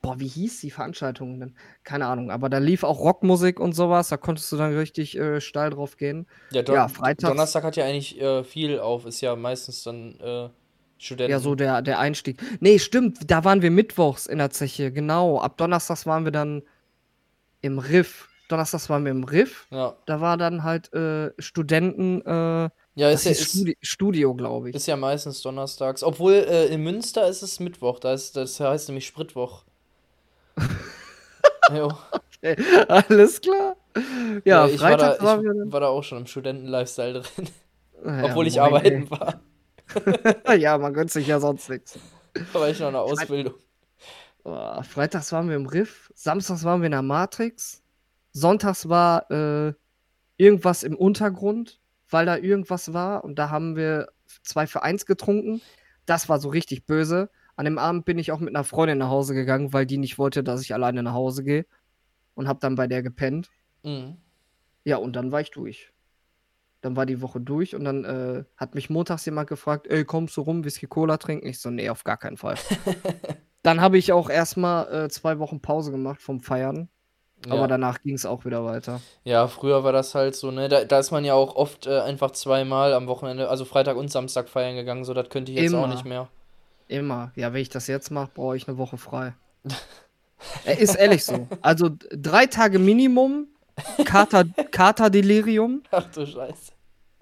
[0.01, 1.55] boah, wie hieß die Veranstaltung denn?
[1.83, 5.39] Keine Ahnung, aber da lief auch Rockmusik und sowas, da konntest du dann richtig äh,
[5.39, 6.25] steil drauf gehen.
[6.51, 10.19] Ja, Don Ja, freitags- Donnerstag hat ja eigentlich äh, viel auf, ist ja meistens dann
[10.19, 10.49] äh,
[10.97, 11.31] Studenten.
[11.31, 12.41] Ja, so der, der Einstieg.
[12.59, 15.39] Nee, stimmt, da waren wir mittwochs in der Zeche, genau.
[15.39, 16.63] Ab Donnerstags waren wir dann
[17.61, 18.29] im Riff.
[18.49, 19.67] Donnerstags waren wir im Riff.
[19.71, 24.33] Ja, Da war dann halt äh, Studenten, äh, ja das ist, ja, ist, Studi Studio,
[24.33, 24.75] glaube ich.
[24.75, 26.03] ist ja meistens donnerstags.
[26.03, 29.63] Obwohl äh, in Münster ist es Mittwoch, da ist, das heißt nämlich Spritwoch.
[31.73, 31.91] jo.
[32.87, 33.77] Alles klar.
[34.43, 37.49] Ja, ich war da, ich wir war da auch schon im Studenten-Lifestyle drin.
[38.05, 39.39] Ja, Obwohl ich moin, arbeiten war.
[40.45, 40.57] ey.
[40.59, 41.97] ja, man gönnt sich ja sonst nichts.
[42.33, 43.53] Da war ich noch in der Ausbildung.
[44.43, 47.81] Oh, Freitags waren wir im Riff, samstags waren wir in der Matrix,
[48.33, 49.73] sonntags war äh,
[50.35, 51.79] irgendwas im Untergrund,
[52.13, 54.09] weil da irgendwas war und da haben wir
[54.43, 55.61] zwei für eins getrunken.
[56.05, 57.29] Das war so richtig böse.
[57.55, 60.17] An dem Abend bin ich auch mit einer Freundin nach Hause gegangen, weil die nicht
[60.17, 61.65] wollte, dass ich alleine nach Hause gehe
[62.35, 63.49] und hab dann bei der gepennt.
[63.83, 64.17] Mhm.
[64.83, 65.91] Ja, und dann war ich durch.
[66.81, 70.35] Dann war die Woche durch und dann äh, hat mich montags jemand gefragt, ey, kommst
[70.35, 71.47] du rum, Whisky Cola trinken?
[71.47, 72.57] Ich so, nee, auf gar keinen Fall.
[73.63, 76.89] dann habe ich auch erstmal äh, zwei Wochen Pause gemacht vom Feiern.
[77.45, 77.53] Ja.
[77.53, 79.01] Aber danach ging es auch wieder weiter.
[79.23, 80.69] Ja, früher war das halt so, ne?
[80.69, 84.11] Da, da ist man ja auch oft äh, einfach zweimal am Wochenende, also Freitag und
[84.11, 85.93] Samstag feiern gegangen, so das könnte ich jetzt auch Immer.
[85.93, 86.29] nicht mehr.
[86.87, 87.31] Immer.
[87.35, 89.33] Ja, wenn ich das jetzt mache, brauche ich eine Woche frei.
[90.65, 91.47] Er ist ehrlich so.
[91.61, 93.47] Also drei Tage Minimum,
[94.05, 95.83] Kater, Katerdelirium.
[95.91, 96.72] Ach du Scheiße.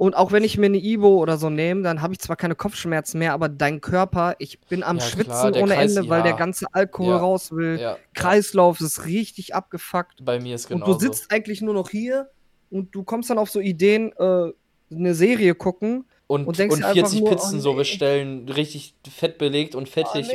[0.01, 2.55] Und auch wenn ich mir eine Ibo oder so nehme, dann habe ich zwar keine
[2.55, 6.09] Kopfschmerzen mehr, aber dein Körper, ich bin am Ja, klar, Schwitzen der ohne Kreis- Ende,
[6.09, 6.37] weil der ja.
[6.37, 7.17] ganze Alkohol Ja.
[7.17, 7.79] raus will.
[7.79, 10.25] Ja, Kreislauf ist richtig abgefuckt.
[10.25, 10.93] bei mir ist Und genauso.
[10.93, 12.31] du sitzt eigentlich nur noch hier
[12.71, 14.51] und du kommst dann auf so Ideen, äh,
[14.91, 16.05] eine Serie gucken.
[16.25, 17.77] und, und denkst und dir einfach 40 nur, Pizzen oh so nee.
[17.77, 20.31] bestellen, richtig fett belegt und fettig.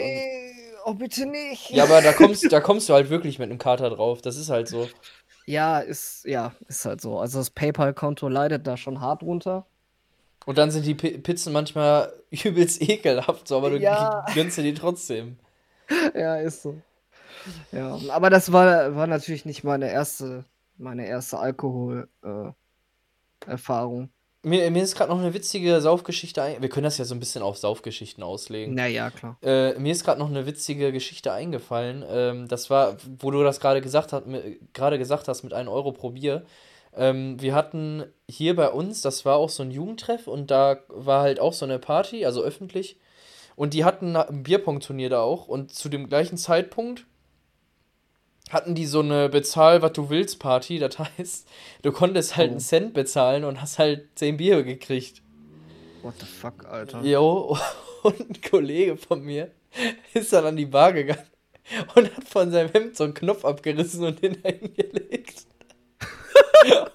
[0.85, 1.71] oh bitte nicht.
[1.71, 4.23] Und, ja, aber da kommst, da kommst du halt wirklich mit einem Kater drauf.
[4.23, 4.89] Das ist halt so.
[5.47, 7.19] Ja, ist, ja, ist halt so.
[7.19, 9.67] Also das PayPal-Konto leidet da schon hart runter.
[10.45, 14.25] Und dann sind die Pi Pizzen manchmal übelst ekelhaft, so, aber du Ja.
[14.35, 15.39] gönnst dir die trotzdem.
[16.15, 16.81] ja, ist so.
[17.73, 20.45] Ja, aber das war, war natürlich nicht meine erste,
[20.79, 24.11] meine erste Alkohol-Erfahrung.
[24.47, 26.63] Mir, mir ist gerade noch eine witzige Saufgeschichte ein.
[26.63, 28.75] Wir können das ja so ein bisschen auf Saufgeschichten auslegen.
[28.77, 29.37] naja, klar.
[29.43, 32.05] Äh, mir ist gerade noch eine witzige Geschichte eingefallen.
[32.09, 34.23] Ähm, das war, wo du das gerade gesagt, hat,
[34.73, 36.45] gerade gesagt hast, mit 1 Euro pro Bier.
[36.95, 41.23] Ähm, wir hatten hier bei uns, das war auch so ein Jugendtreff und da war
[41.23, 43.01] halt auch so eine Party, also öffentlich.
[43.57, 47.05] Und die hatten ein Bierpong-Turnier da auch und zu dem gleichen Zeitpunkt
[48.51, 50.79] hatten die so eine Bezahl, was du willst Party.
[50.79, 51.49] Das heißt,
[51.83, 52.53] du konntest halt oh.
[52.53, 55.23] einen Cent bezahlen und hast halt 10 Bier gekriegt.
[56.03, 57.03] What the fuck, Alter?
[57.03, 57.59] Jo,
[58.03, 59.51] und ein Kollege von mir
[60.15, 61.27] ist dann an die Bar gegangen
[61.95, 65.47] und hat von seinem Hemd so einen Knopf abgerissen und den eingelegt.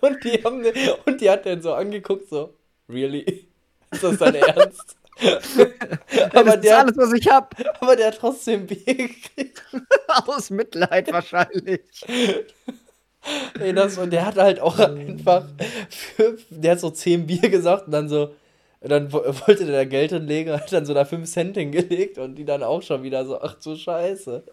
[0.01, 0.65] und, die haben,
[1.05, 2.53] und die hat dann so angeguckt, so,
[2.89, 3.49] really?
[3.91, 4.95] Ist das dein Ernst?
[6.33, 7.55] aber das der, ist alles, was ich hab.
[7.81, 9.63] Aber der hat trotzdem Bier gekriegt.
[10.27, 11.81] Aus Mitleid wahrscheinlich.
[13.59, 15.45] Ey, das, und der hat halt auch einfach,
[15.89, 18.33] für, der hat so 10 Bier gesagt und dann so,
[18.81, 22.63] dann wollte der Geld hinlegen, hat dann so da 5 Cent hingelegt und die dann
[22.63, 24.43] auch schon wieder so, ach du Scheiße.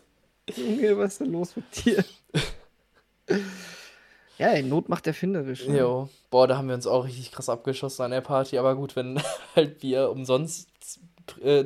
[0.54, 2.04] Junge, was ist denn los mit dir?
[4.38, 5.66] Ja, ey, Not macht erfinderisch.
[5.66, 5.78] Ne?
[5.78, 6.08] Jo.
[6.30, 8.56] Boah, da haben wir uns auch richtig krass abgeschossen an der Party.
[8.56, 9.20] Aber gut, wenn
[9.56, 10.68] halt wir umsonst,
[11.42, 11.64] äh,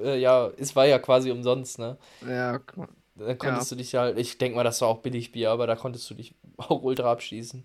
[0.00, 1.96] äh, ja, es war ja quasi umsonst, ne?
[2.26, 2.88] Ja, klar.
[3.14, 3.76] Dann konntest ja.
[3.76, 6.14] du dich halt, ich denke mal, das war auch billig Bier, aber da konntest du
[6.14, 7.64] dich auch ultra abschießen.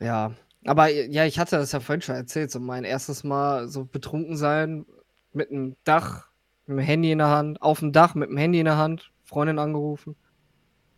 [0.00, 0.32] Ja,
[0.64, 4.36] aber ja, ich hatte das ja vorhin schon erzählt, so mein erstes Mal so betrunken
[4.36, 4.86] sein
[5.32, 6.28] mit einem Dach,
[6.66, 9.10] mit dem Handy in der Hand, auf dem Dach mit dem Handy in der Hand,
[9.24, 10.16] Freundin angerufen.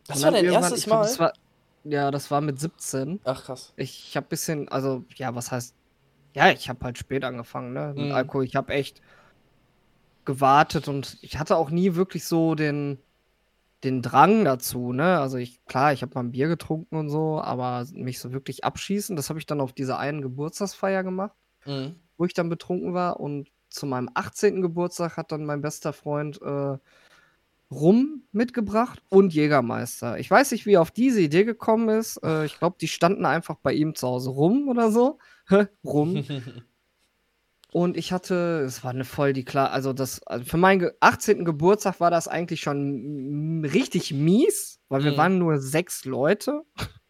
[0.07, 1.03] Das war dein erstes Mal?
[1.03, 1.33] das war,
[1.85, 3.21] ja, das war mit 17.
[3.25, 3.73] Ach krass.
[3.77, 5.75] Ich, ich habe bisschen, also ja, was heißt,
[6.35, 8.13] ja, ich habe halt spät angefangen, ne, mit mhm.
[8.13, 8.45] Alkohol.
[8.45, 9.01] Ich habe echt
[10.25, 12.99] gewartet und ich hatte auch nie wirklich so den,
[13.85, 15.19] den Drang dazu, ne?
[15.19, 18.65] Also ich, klar, ich habe mal ein Bier getrunken und so, aber mich so wirklich
[18.65, 21.37] abschießen, das habe ich dann auf dieser einen Geburtstagsfeier gemacht,
[21.67, 21.97] mhm.
[22.17, 24.63] wo ich dann betrunken war und zu meinem 18.
[24.63, 26.79] Geburtstag hat dann mein bester Freund äh,
[27.73, 30.19] Rum mitgebracht und Jägermeister.
[30.19, 32.19] Ich weiß nicht, wie er auf diese Idee gekommen ist.
[32.23, 35.19] Äh, ich glaube, die standen einfach bei ihm zu Hause rum oder so.
[35.85, 36.25] rum.
[37.73, 41.45] und ich hatte, es war eine voll die klar, also das, also für meinen 18.
[41.45, 45.05] Geburtstag war das eigentlich schon richtig mies, weil mhm.
[45.05, 46.63] wir waren nur sechs Leute.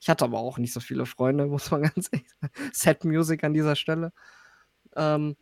[0.00, 2.52] Ich hatte aber auch nicht so viele Freunde, muss man ganz ehrlich sagen.
[2.72, 4.12] Set Music an dieser Stelle.
[4.96, 5.36] Ähm,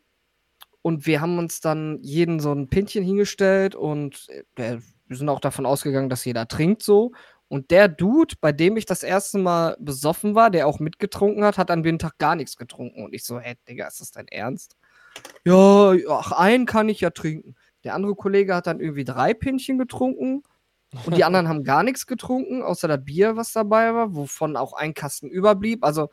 [0.86, 5.40] und wir haben uns dann jeden so ein Pinchen hingestellt und äh, wir sind auch
[5.40, 7.10] davon ausgegangen, dass jeder trinkt so.
[7.48, 11.58] Und der Dude, bei dem ich das erste Mal besoffen war, der auch mitgetrunken hat,
[11.58, 13.04] hat an dem Tag gar nichts getrunken.
[13.04, 14.76] Und ich so, hä, Digga, ist das dein Ernst?
[15.44, 17.56] Ja, ach, einen kann ich ja trinken.
[17.82, 20.44] Der andere Kollege hat dann irgendwie drei Pinchen getrunken.
[21.04, 24.72] Und die anderen haben gar nichts getrunken, außer das Bier, was dabei war, wovon auch
[24.72, 25.82] ein Kasten überblieb.
[25.82, 26.10] Also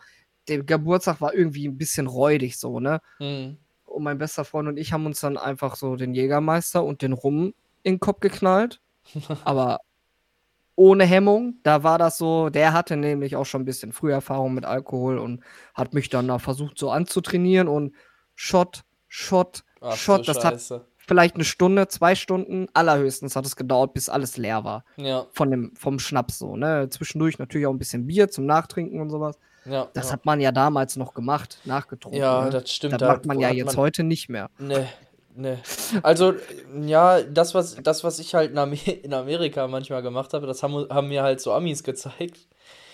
[0.48, 3.02] der Geburtstag war irgendwie ein bisschen räudig so, ne?
[3.20, 3.60] Mhm
[3.94, 7.14] und mein bester Freund und ich haben uns dann einfach so den Jägermeister und den
[7.14, 7.54] Rum
[7.84, 8.82] in den Kopf geknallt.
[9.44, 9.80] Aber
[10.76, 11.56] ohne Hemmung.
[11.64, 15.18] Da war das so, der hatte nämlich auch schon ein bisschen früher Erfahrung mit Alkohol
[15.18, 15.42] und
[15.74, 17.94] hat mich dann da versucht so anzutrainieren und
[18.36, 20.28] Shot, Shot, Ach, Shot.
[20.28, 20.76] Das Scheiße.
[20.76, 24.86] hat vielleicht eine Stunde, zwei Stunden, allerhöchstens hat es gedauert, bis alles leer war.
[24.96, 25.28] Ja.
[25.32, 26.90] Von dem, vom Schnaps so, ne?
[26.90, 29.38] Zwischendurch natürlich auch ein bisschen Bier zum Nachtrinken und sowas.
[29.66, 30.14] Ja, das ja.
[30.14, 32.20] hat man ja damals noch gemacht, nachgetrunken.
[32.20, 32.50] Ja, ne?
[32.50, 32.94] das stimmt.
[32.94, 33.78] Das da macht man ja jetzt man...
[33.78, 34.50] heute nicht mehr.
[34.58, 34.86] Nee,
[35.36, 35.58] nee.
[36.02, 36.34] Also,
[36.82, 40.64] ja, das, was, das, was ich halt in, Amer in Amerika manchmal gemacht habe, das
[40.64, 42.48] haben, haben mir halt so Amis gezeigt.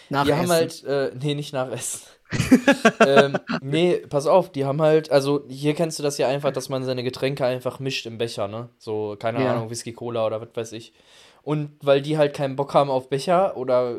[0.10, 0.42] Nach die Essen.
[0.42, 2.02] haben halt, äh, nee, nicht nach Essen.
[3.06, 6.70] ähm, nee, pass auf, die haben halt, also hier kennst du das ja einfach, dass
[6.70, 8.70] man seine Getränke einfach mischt im Becher, ne?
[8.78, 9.54] So, keine ja.
[9.54, 10.94] Ahnung, Whisky, Cola oder was weiß ich.
[11.42, 13.96] Und weil die halt keinen Bock haben auf Becher oder,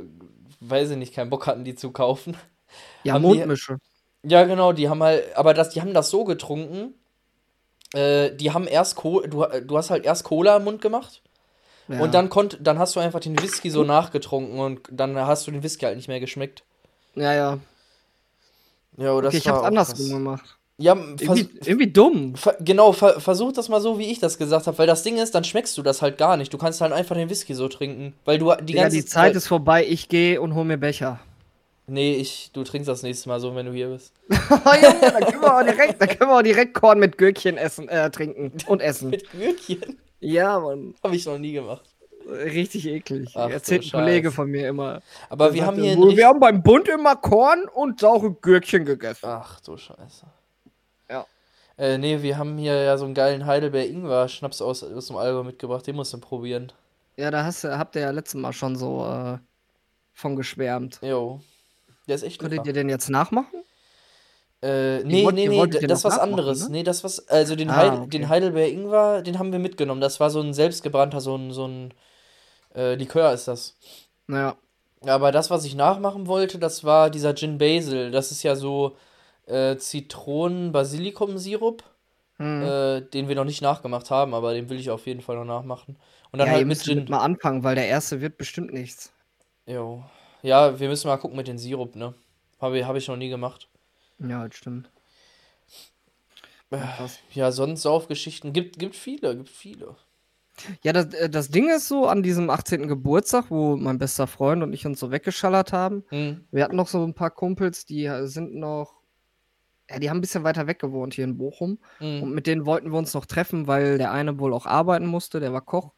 [0.61, 2.37] weiß ich nicht, keinen Bock hatten, die zu kaufen,
[3.05, 3.79] ja, Mondmische.
[4.23, 6.95] Die, ja, genau, die haben halt, aber das, die haben das so getrunken.
[7.95, 11.23] Äh, die haben erst Cola, du, du hast halt erst Cola im Mund gemacht.
[11.89, 12.01] Ja.
[12.01, 15.51] Und dann konnt, dann hast du einfach den Whisky so nachgetrunken und dann hast du
[15.51, 16.63] den Whisky halt nicht mehr geschmeckt.
[17.17, 17.59] Ja, ja.
[18.97, 20.57] Ja, oder okay, ich hab's andersrum gemacht.
[20.79, 22.37] Ja, irgendwie, irgendwie dumm.
[22.37, 25.19] Ver genau, ver versuch das mal so, wie ich das gesagt habe, weil das Ding
[25.19, 26.55] ist, dann schmeckst du das halt gar nicht.
[26.55, 29.35] Du kannst halt einfach den Whisky so trinken, weil du die ganze Ja, die Zeit
[29.35, 31.21] ist vorbei, ich gehe und hol mir Becher.
[31.91, 34.15] Nee, ich, du trinkst das nächste Mal so, wenn du hier bist.
[34.31, 37.57] oh, Junge, da können wir auch direkt, da können wir auch direkt Korn mit Gürkchen
[37.57, 39.11] essen, äh, trinken und essen.
[39.11, 39.99] mit Gürkchen?
[40.21, 40.95] Ja, Mann.
[41.03, 41.83] Hab ich noch nie gemacht.
[42.29, 43.33] Richtig eklig.
[43.35, 45.03] Ach, Erzählt ein Kollege von mir immer.
[45.29, 45.97] Aber wir haben hier.
[45.97, 49.27] Wir haben beim Bund immer Korn und saure Gürkchen gegessen.
[49.27, 50.27] Ach du Scheiße.
[51.09, 51.27] Ja.
[51.77, 55.85] Äh, nee, wir haben hier ja so einen geilen Heidelbeer-Ingwer-Schnaps aus, aus dem Allgäu mitgebracht.
[55.89, 56.73] Den musst du probieren.
[57.17, 59.39] Ja, da hast, habt ihr ja letztes Mal schon so äh,
[60.13, 61.01] von geschwärmt.
[61.03, 61.41] Jo.
[62.09, 63.63] Der ist echt Könntet ihr den jetzt nachmachen?
[64.63, 66.65] Äh, nee, wollt, nee, nee, das was anderes.
[66.65, 66.71] Ne?
[66.71, 68.11] Nee, das was, also den, ah, Heidel, okay.
[68.11, 70.03] den Heidelbeer Ingwer, den haben wir mitgenommen.
[70.03, 71.95] Das war so ein selbstgebrannter, so ein, so ein
[72.75, 73.79] äh, Likör ist das.
[74.27, 74.57] Naja.
[75.07, 78.11] Aber das, was ich nachmachen wollte, das war dieser Gin Basil.
[78.11, 78.97] Das ist ja so
[79.47, 81.83] äh, Zitronen-Basilikum-Sirup,
[82.37, 82.63] Hm.
[82.63, 85.45] äh, den wir noch nicht nachgemacht haben, aber den will ich auf jeden Fall noch
[85.45, 85.99] nachmachen.
[86.33, 87.05] Und dann ja, halt ihr mit Gin.
[87.09, 89.13] mal anfangen, weil der erste wird bestimmt nichts.
[89.67, 90.03] Jo.
[90.43, 92.15] Ja, wir müssen mal gucken mit dem Sirup, ne?
[92.61, 93.69] Habe ich, hab ich noch nie gemacht.
[94.19, 94.91] Ja, das stimmt.
[96.71, 96.79] Äh.
[97.33, 98.53] Ja, sonst Saufgeschichten.
[98.53, 99.97] Gibt, gibt viele, gibt viele.
[100.83, 102.87] Ja, das, äh, das Ding ist so, an diesem 18.
[102.87, 106.45] Geburtstag, wo mein bester Freund und ich uns so weggeschallert haben, Hm.
[106.51, 109.01] wir hatten noch so ein paar Kumpels, die äh, sind noch,
[109.89, 111.79] ja, die haben ein bisschen weiter weg gewohnt hier in Bochum.
[111.99, 112.31] Und Hm.
[112.35, 115.53] mit denen wollten wir uns noch treffen, weil der eine wohl auch arbeiten musste, der
[115.53, 115.93] war Koch.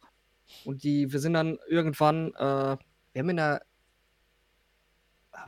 [0.65, 2.77] Und die, wir sind dann irgendwann, äh,
[3.13, 3.61] wir haben in der,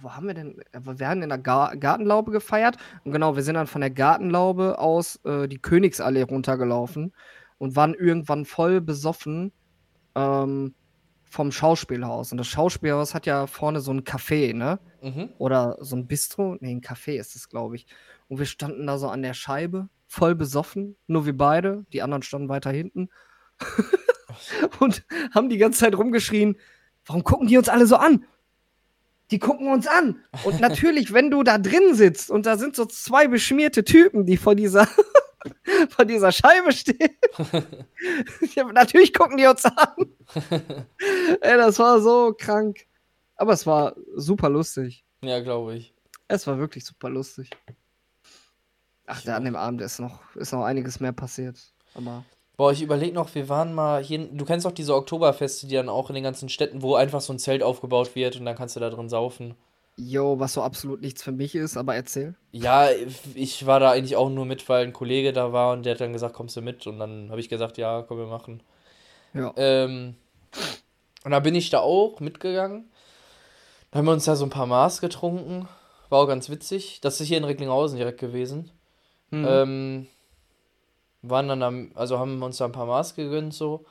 [0.02, 0.62] wo haben wir denn?
[0.74, 2.78] Wir haben in der Gar Gartenlaube gefeiert.
[3.04, 7.14] Und genau, wir sind dann von der Gartenlaube aus äh, die Königsallee runtergelaufen
[7.58, 9.52] und waren irgendwann voll besoffen
[10.16, 10.74] ähm,
[11.24, 12.32] vom Schauspielhaus.
[12.32, 14.80] Und das Schauspielhaus hat ja vorne so ein Café, ne?
[15.02, 15.30] Mhm.
[15.38, 16.58] Oder so ein Bistro.
[16.60, 17.86] Nee, ein Café ist es, glaube ich.
[18.28, 20.96] Und wir standen da so an der Scheibe, voll besoffen.
[21.08, 21.86] Nur wir beide.
[21.94, 23.10] Die anderen standen weiter hinten.
[24.80, 26.58] und haben die ganze Zeit rumgeschrien:
[27.06, 28.26] Warum gucken die uns alle so an?
[29.32, 30.22] Die gucken uns an.
[30.44, 34.38] Und natürlich, wenn du da drin sitzt und da sind so zwei beschmierte Typen, die
[34.38, 34.88] vor dieser,
[35.90, 37.16] vor dieser Scheibe stehen.
[38.56, 40.12] ja, natürlich gucken die uns an.
[41.42, 42.86] Ey, das war so krank.
[43.36, 45.04] Aber es war super lustig.
[45.22, 45.94] Ja, glaube ich.
[46.28, 47.50] Es war wirklich super lustig.
[49.08, 51.60] Ach, da an dem Abend ist noch, ist noch einiges mehr passiert.
[51.94, 52.26] Aber
[52.58, 54.20] Boah, ich überlege noch, wir waren mal hier.
[54.32, 57.34] Du kennst doch diese Oktoberfeste, die dann auch in den ganzen Städten, wo einfach so
[57.34, 59.56] ein Zelt aufgebaut wird und dann kannst du da drin saufen.
[59.98, 62.36] yo, was so absolut nichts für mich ist, aber erzähl.
[62.52, 62.90] Ja,
[63.34, 66.02] ich war da eigentlich auch nur mit, weil ein Kollege da war und der hat
[66.02, 66.86] dann gesagt, kommst du mit?
[66.88, 68.62] Und dann habe ich gesagt, ja, komm, wir machen.
[69.34, 69.54] Ja.
[69.58, 70.16] Ähm,
[71.24, 72.90] und da bin ich da auch mitgegangen.
[73.92, 75.68] Da haben wir uns da so ein paar Maß getrunken.
[76.10, 77.00] War auch ganz witzig.
[77.02, 78.72] Das ist hier in Recklinghausen direkt gewesen.
[79.32, 79.46] Hm.
[79.48, 80.08] Ähm,
[81.30, 83.86] waren dann am, also haben uns da ein paar Maß gegönnt so.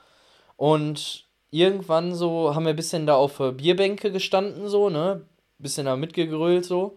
[0.56, 5.26] Und irgendwann so haben wir ein bisschen da auf Bierbänke gestanden, so, ne?
[5.58, 6.96] Bisschen da mitgegrölt so.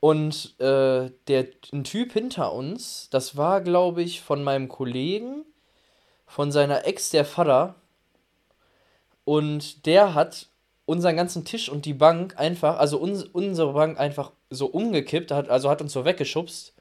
[0.00, 5.44] Und äh, der, ein Typ hinter uns, das war, glaube ich, von meinem Kollegen,
[6.26, 7.74] von seiner Ex, der Vater.
[9.24, 10.48] Und der hat
[10.84, 15.48] unseren ganzen Tisch und die Bank einfach, also uns, unsere Bank einfach so umgekippt, hat,
[15.48, 16.75] also hat uns so weggeschubst.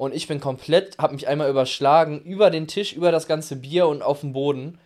[0.00, 3.86] Und ich bin komplett, hab mich einmal überschlagen, über den Tisch, über das ganze Bier
[3.86, 4.78] und auf den Boden.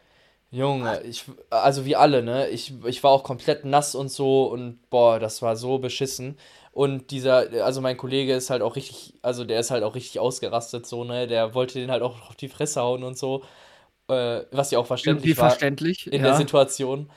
[0.51, 2.49] Junge, ich, also wie alle, ne?
[2.49, 6.37] Ich, ich war auch komplett nass und so und boah, das war so beschissen.
[6.73, 10.19] Und dieser, also mein Kollege ist halt auch richtig, also der ist halt auch richtig
[10.19, 11.29] ausgerastet, so, ne?
[11.29, 13.45] Der wollte den halt auch auf die Fresse hauen und so.
[14.09, 16.07] Äh, was ja auch verständlich Irgendwie war verständlich.
[16.09, 16.27] in ja.
[16.31, 17.09] der Situation.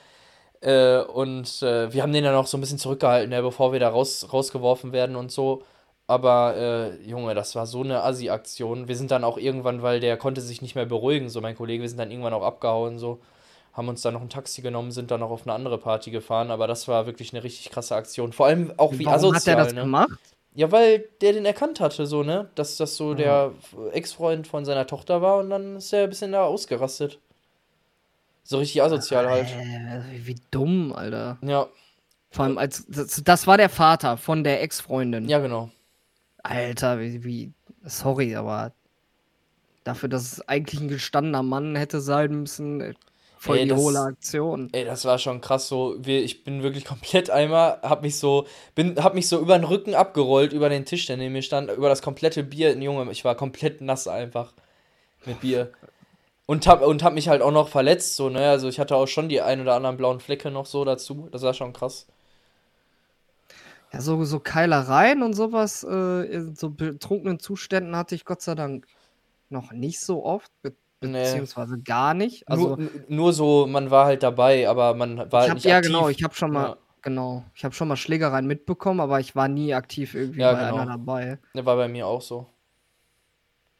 [0.60, 3.80] Äh, und äh, wir haben den dann auch so ein bisschen zurückgehalten, ne, bevor wir
[3.80, 5.64] da raus, rausgeworfen werden und so.
[6.08, 8.88] Aber äh, Junge, das war so eine Assi-Aktion.
[8.88, 11.82] Wir sind dann auch irgendwann, weil der konnte sich nicht mehr beruhigen, so mein Kollege,
[11.82, 13.20] wir sind dann irgendwann auch abgehauen, so.
[13.74, 16.50] Haben uns dann noch ein Taxi genommen, sind dann noch auf eine andere Party gefahren,
[16.50, 18.32] aber das war wirklich eine richtig krasse Aktion.
[18.32, 19.82] Vor allem auch wie Warum hat der asozial, das ne?
[19.82, 20.18] gemacht?
[20.54, 22.48] Ja, weil der den erkannt hatte, so, ne?
[22.56, 23.14] Dass das so Ja.
[23.14, 23.52] der
[23.92, 27.20] Ex-Freund von seiner Tochter war und dann ist er ein bisschen da ausgerastet.
[28.42, 29.46] So richtig asozial halt.
[29.46, 31.36] Äh, wie dumm, Alter.
[31.42, 31.66] Ja,
[32.30, 35.28] Vor allem als das, das war der Vater von der Ex-Freundin.
[35.28, 35.70] ja, genau.
[36.48, 37.52] Alter, wie, wie
[37.84, 38.72] sorry, aber
[39.84, 42.94] dafür, dass es eigentlich ein gestandener Mann hätte sein müssen, äh,
[43.38, 44.68] voll Ey, die das- hohle Aktion.
[44.72, 45.98] Ey, das war schon krass so.
[46.04, 49.94] Ich bin wirklich komplett einmal, hab mich so, bin, hab mich so über den Rücken
[49.94, 52.76] abgerollt, über den Tisch, der neben mir stand, über das komplette Bier.
[52.78, 54.52] Junge, ich war komplett nass einfach
[55.24, 55.70] mit Bier.
[56.46, 58.48] Und hab, und hab mich halt auch noch verletzt, so, ne?
[58.48, 61.28] Also ich hatte auch schon die ein oder anderen blauen Flecke noch so dazu.
[61.30, 62.06] Das war schon krass.
[63.92, 68.54] Ja, so, so Keilereien und sowas, äh, in so betrunkenen Zuständen hatte ich Gott sei
[68.54, 68.86] Dank
[69.48, 71.08] noch nicht so oft, be Nee.
[71.22, 72.48] beziehungsweise gar nicht.
[72.48, 75.90] Also, nur, nur so, man war halt dabei, aber man war halt nicht ja, aktiv.
[75.92, 76.76] genau, ich habe schon mal, Ja.
[77.02, 80.58] genau, ich habe schon mal Schlägereien mitbekommen, aber ich war nie aktiv irgendwie Ja, bei
[80.58, 80.82] genau.
[80.82, 81.38] einer dabei.
[81.54, 82.46] Der war bei mir auch so.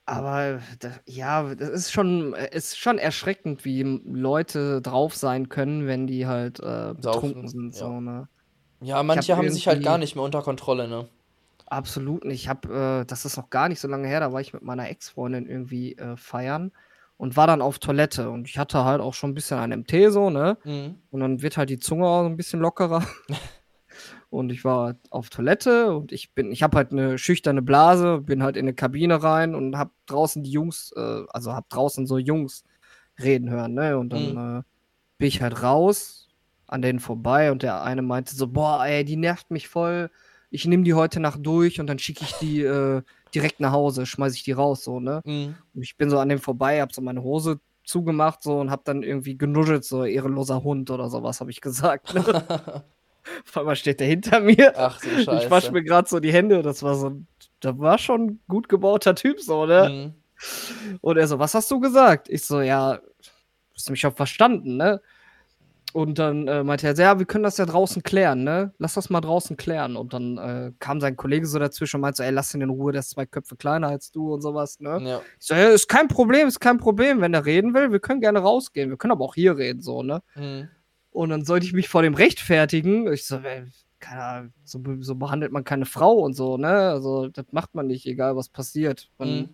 [0.07, 6.07] Aber da, ja, das ist schon, ist schon erschreckend, wie Leute drauf sein können, wenn
[6.07, 7.75] die halt äh, betrunken sind.
[7.75, 7.81] ja.
[7.81, 8.29] So, ne?
[8.81, 11.09] Ja, manche hab haben sich halt gar nicht mehr unter Kontrolle, ne?
[11.67, 12.43] Absolut nicht.
[12.43, 14.63] Ich habe, äh, das ist noch gar nicht so lange her, da war ich mit
[14.63, 16.73] meiner Ex-Freundin irgendwie äh, feiern
[17.19, 18.31] und war dann auf Toilette.
[18.31, 20.57] Und ich hatte halt auch schon ein bisschen ein MT so, ne?
[20.65, 20.95] Mhm.
[21.11, 23.05] Und dann wird halt die Zunge auch so ein bisschen lockerer.
[24.31, 28.43] und ich war auf Toilette und ich bin, ich habe halt eine schüchterne Blase, bin
[28.43, 32.19] halt in eine Kabine rein und hab draußen die Jungs, äh, also hab draußen so
[32.19, 32.65] Jungs
[33.21, 33.99] reden hören, ne?
[33.99, 34.63] Und dann äh,
[35.19, 36.28] bin ich halt raus,
[36.69, 40.11] an denen vorbei und der eine meinte so, boah, ey, die nervt mich voll.
[40.51, 43.03] Ich nehme die heute Nacht durch und dann schicke ich die äh,
[43.35, 45.23] direkt nach Hause, schmeiße ich die raus, so, ne?
[45.25, 45.55] Mhm.
[45.75, 48.85] Und ich bin so an dem vorbei, hab so meine Hose zugemacht, so, und hab
[48.85, 52.15] dann irgendwie genuschelt, so, ehrenloser Hund oder sowas, habe ich gesagt.
[52.15, 52.23] Ne?
[53.47, 54.73] Auf einmal steht der hinter mir.
[54.77, 55.73] Ach du Ich wasche Scheiße.
[55.73, 56.63] mir gerade so die Hände.
[56.63, 57.21] Das war so,
[57.61, 60.15] da war schon ein gut gebauter Typ so, ne?
[60.15, 60.99] Mhm.
[61.01, 62.29] Und er so, was hast du gesagt?
[62.29, 63.01] Ich so, ja,
[63.75, 65.01] hast du mich schon verstanden, ne?
[65.95, 68.75] Und dann äh, meinte er, ja, wir können das ja draußen klären, ne?
[68.79, 69.97] Lass das mal draußen klären.
[69.97, 72.69] Und dann äh, kam sein Kollege so dazwischen und meinte so, ey, lass ihn in
[72.69, 75.01] Ruhe, der ist zwei Köpfe kleiner als du und sowas, ne?
[75.03, 75.21] Ja.
[75.41, 77.23] Ich so, ja, ist kein Problem, ist kein Problem.
[77.23, 78.91] Wenn er reden will, wir können gerne rausgehen.
[78.91, 80.23] Wir können aber auch hier reden, so, ne?
[80.35, 80.69] Mhm.
[81.11, 83.11] Und dann sollte ich mich vor dem rechtfertigen.
[83.11, 83.65] Ich so, ey,
[83.99, 86.69] keine Ahnung, so, so behandelt man keine Frau und so, ne?
[86.69, 89.09] Also, das macht man nicht, egal was passiert.
[89.17, 89.49] Man Mhm.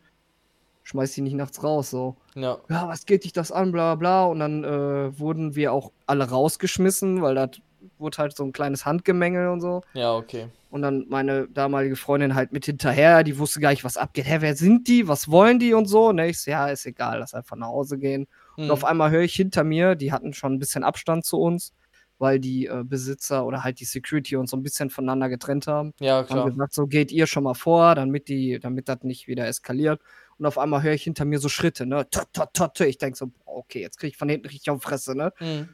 [0.85, 2.17] Schmeißt die nicht nachts raus, so.
[2.35, 2.59] Ja.
[2.69, 4.25] Ja, was geht dich das an, bla bla.
[4.27, 7.51] Und dann äh, wurden wir auch alle rausgeschmissen, weil das
[7.99, 9.83] wurde halt so ein kleines Handgemengel und so.
[9.95, 10.49] Ja, okay.
[10.71, 14.27] Und dann meine damalige Freundin halt mit hinterher, die wusste gar nicht, was abgeht.
[14.27, 15.07] Hä, wer sind die?
[15.07, 16.11] Was wollen die und so?
[16.13, 18.27] Ne, ich so, ja, ist egal, lass einfach nach Hause gehen.
[18.57, 18.71] Und Mhm.
[18.73, 21.73] auf einmal höre ich hinter mir, die hatten schon ein bisschen Abstand zu uns,
[22.19, 25.93] weil die äh, Besitzer oder halt die Security uns so ein bisschen voneinander getrennt haben.
[26.01, 26.51] Ja, Haben klar.
[26.51, 30.01] gesagt, so geht ihr schon mal vor, damit die, damit das nicht wieder eskaliert.
[30.39, 32.09] Und auf einmal höre ich hinter mir so Schritte, ne?
[32.11, 32.81] Tot, tot, tot.
[32.81, 35.33] Ich denke so, okay, jetzt kriege ich von hinten richtig auf Fresse, ne?
[35.41, 35.69] Mhm.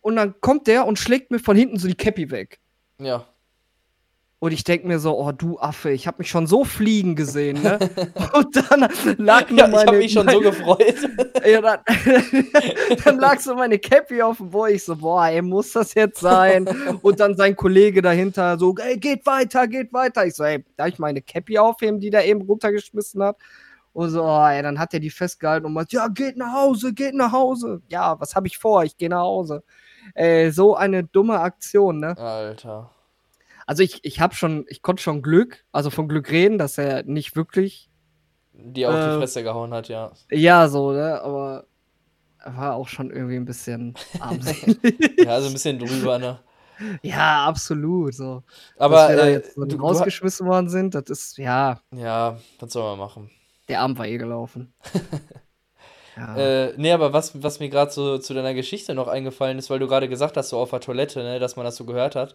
[0.00, 2.60] Und dann kommt der und schlägt mir von hinten so die Cappy weg.
[2.98, 3.26] Ja.
[4.42, 7.62] Und ich denke mir so, oh du Affe, ich habe mich schon so fliegen gesehen,
[7.62, 7.78] ne?
[8.32, 8.88] Und dann
[9.18, 10.96] lag nur Ja, ich meine, habe mich schon so gefreut.
[11.46, 11.78] Ja, dann,
[13.04, 14.72] dann lag so meine Cappy auf dem Boy.
[14.72, 16.68] Ich so, boah, ey, muss das jetzt sein?
[17.02, 20.26] Und dann sein Kollege dahinter so, ey, geht weiter, geht weiter.
[20.26, 23.36] Ich so, ey, darf ich meine Cappy aufheben, die der eben runtergeschmissen hat?
[23.92, 26.94] Und so, oh, ey, dann hat er die festgehalten und meint, ja, geht nach Hause,
[26.94, 27.82] geht nach Hause.
[27.88, 28.84] Ja, was habe ich vor?
[28.84, 29.62] Ich gehe nach Hause.
[30.14, 32.16] Ey, so eine dumme Aktion, ne?
[32.16, 32.90] Alter.
[33.66, 37.04] Also ich, ich habe schon, ich konnte schon Glück, also von Glück reden, dass er
[37.04, 37.90] nicht wirklich,
[38.54, 40.10] Die auf die Äh, Fresse gehauen hat, ja.
[40.30, 41.20] ja, so, ne?
[41.22, 41.66] Aber
[42.38, 44.78] er war auch schon irgendwie ein bisschen armselig.
[45.18, 46.40] Ja, so ein bisschen drüber, ne?
[47.02, 48.14] Ja, absolut.
[48.14, 48.42] So.
[48.78, 51.78] Aber Dass wir da äh, jetzt so du, du, rausgeschmissen worden sind, das ist, ja,
[51.94, 53.30] ja, was soll man machen?
[53.68, 54.72] Der Abend war eh gelaufen.
[56.16, 56.36] ja.
[56.36, 59.78] Äh, nee, aber was, was mir gerade so zu deiner Geschichte noch eingefallen ist, weil
[59.78, 62.34] du gerade gesagt hast, so auf der Toilette, ne, dass man das so gehört hat,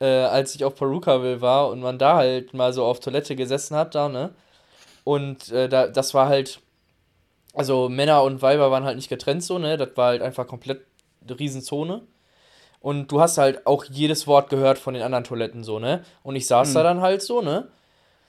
[0.00, 3.76] äh, als ich auf Perukaville war und man da halt mal so auf Toilette gesessen
[3.76, 4.30] hat, da, ne?
[5.04, 6.60] Und äh, da, das war halt,
[7.54, 9.76] also Männer und Weiber waren halt nicht getrennt so, ne?
[9.76, 10.82] Das war halt einfach komplett
[11.26, 12.02] eine Riesenzone.
[12.80, 16.04] Und du hast halt auch jedes Wort gehört von den anderen Toiletten so, ne?
[16.22, 16.84] Und ich saß da Hm.
[16.84, 17.66] dann halt so, ne?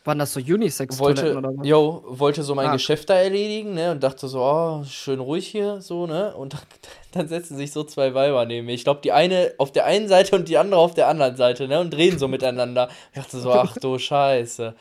[0.05, 1.67] Waren das so Unisex-Toiletten oder was?
[1.67, 2.73] yo, wollte so mein Ah.
[2.73, 6.61] Geschäft da erledigen, ne, und dachte so, oh, schön ruhig hier, so, ne, und dann,
[7.11, 8.73] dann setzen sich so zwei Weiber neben mir.
[8.73, 11.67] Ich glaube, die eine auf der einen Seite und die andere auf der anderen Seite,
[11.67, 12.89] ne, und reden so miteinander.
[13.13, 14.73] Ich dachte so, ach du Scheiße.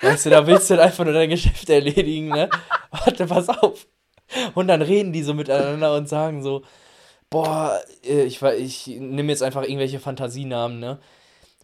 [0.00, 2.48] Weißt du, da willst du einfach nur dein Geschäft erledigen, ne?
[2.90, 3.86] Warte, pass auf.
[4.54, 6.62] Und dann reden die so miteinander und sagen so,
[7.30, 10.98] boah, äh, ich, ich nehme jetzt einfach irgendwelche Fantasienamen, ne?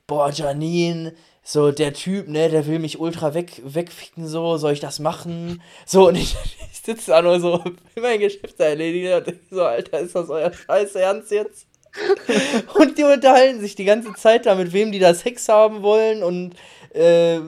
[0.07, 1.15] Boah, Janine,
[1.51, 5.63] so der Typ, ne, der will mich ultra weg, wegficken, so, soll ich das machen?
[5.87, 6.37] So, und ich,
[6.73, 10.29] ich sitze da nur so, will mein Geschäft erledigen und denk so, Alter, ist das
[10.29, 11.67] euer Scheiß Ernst jetzt?
[12.79, 16.23] und die unterhalten sich die ganze Zeit da, mit wem die da Sex haben wollen
[16.23, 16.53] und
[16.93, 17.39] äh,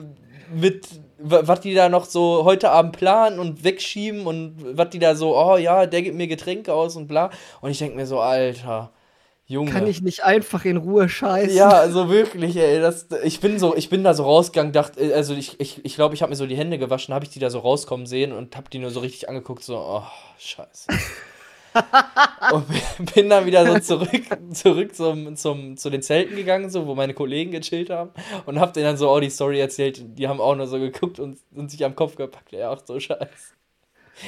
[0.51, 0.87] mit
[1.19, 5.13] wa- was die da noch so heute Abend planen und wegschieben und was die da
[5.13, 7.29] so, oh ja, der gibt mir Getränke aus und bla.
[7.61, 8.91] Und ich denke mir so, Alter,
[9.51, 9.69] Junge.
[9.71, 11.55] Kann ich nicht einfach in Ruhe scheißen?
[11.55, 15.33] Ja, also wirklich, ey, das, ich bin so, ich bin da so rausgegangen, dachte, also
[15.33, 17.39] ich glaube, ich, ich, glaub, ich habe mir so die Hände gewaschen, habe ich die
[17.39, 20.03] da so rauskommen sehen und habe die nur so richtig angeguckt, so, oh,
[20.39, 20.87] scheiße.
[22.53, 22.65] und
[23.13, 24.23] bin- dann wieder so zurück,
[24.53, 28.11] zurück zum, zum, zu den Zelten gegangen, so, wo meine Kollegen gechillt haben
[28.45, 31.19] und hab denen dann so auch die Story erzählt, die haben auch nur so geguckt
[31.19, 33.25] und, und sich am Kopf gepackt, ja, ach so scheiße.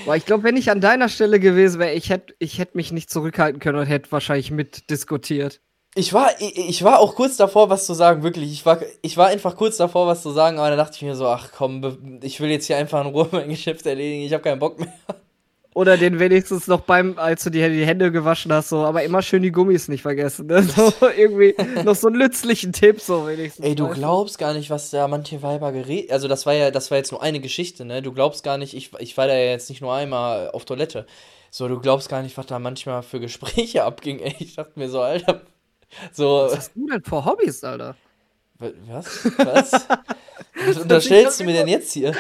[0.06, 2.92] Aber ich glaube, wenn ich an deiner Stelle gewesen wäre, ich hätte ich hätt mich
[2.92, 5.62] nicht zurückhalten können und hätte wahrscheinlich mitdiskutiert.
[5.96, 8.52] Ich war, ich, ich war auch kurz davor, was zu sagen, wirklich.
[8.52, 11.16] Ich war, ich war einfach kurz davor, was zu sagen, aber dann dachte ich mir
[11.16, 14.44] so, ach komm, ich will jetzt hier einfach in Ruhe mein Geschäft erledigen, ich habe
[14.44, 14.94] keinen Bock mehr.
[15.76, 19.22] Oder den wenigstens noch beim, als du dir die Hände gewaschen hast, so, aber immer
[19.24, 20.46] schön die Gummis nicht vergessen.
[20.48, 20.62] Ne?
[20.76, 23.66] So irgendwie noch so einen nützlichen Tipp, so wenigstens.
[23.66, 26.12] Ey, du glaubst gar nicht, was da manche Weiber geredet.
[26.12, 28.02] Also, das war ja, das war jetzt nur eine Geschichte, ne?
[28.02, 31.06] Du glaubst gar nicht, ich, ich war da ja jetzt nicht nur einmal auf Toilette.
[31.50, 34.36] So, du glaubst gar nicht, was da manchmal für Gespräche abging, ey.
[34.40, 35.42] Ich dachte mir so, Alter.
[36.12, 37.96] So, Was hast du denn für Hobbys, Alter?
[38.60, 39.26] wa- was?
[39.38, 39.72] Was?
[40.68, 42.14] Was unterstellst du mir denn jetzt hier?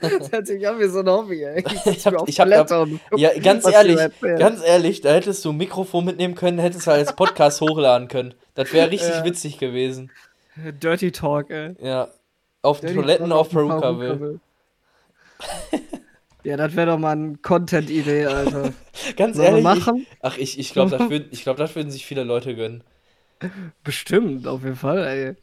[0.00, 1.64] Das hört sich an wie so ein Hobby, ey.
[1.84, 5.56] Ich, Ich hab- ich hab da- Ja, ganz ehrlich, ganz ehrlich, da hättest du ein
[5.56, 8.34] Mikrofon mitnehmen können, hättest du als Podcast hochladen können.
[8.54, 9.24] Das wäre richtig Ja.
[9.24, 10.10] witzig gewesen.
[10.56, 11.74] Dirty Talk, ey.
[11.80, 12.08] Ja.
[12.62, 14.40] Auf Dirty Toiletten Talk auf dem Perukaville.
[16.44, 18.72] Ja, das wäre doch mal eine Content-Idee, Alter.
[19.16, 19.78] Ganz Sollen ehrlich.
[19.78, 20.06] Ich, machen?
[20.22, 22.82] ach, ich, ich glaube, das, würd, ich glaub, das würden sich viele Leute gönnen.
[23.84, 25.34] Bestimmt, auf jeden Fall, ey.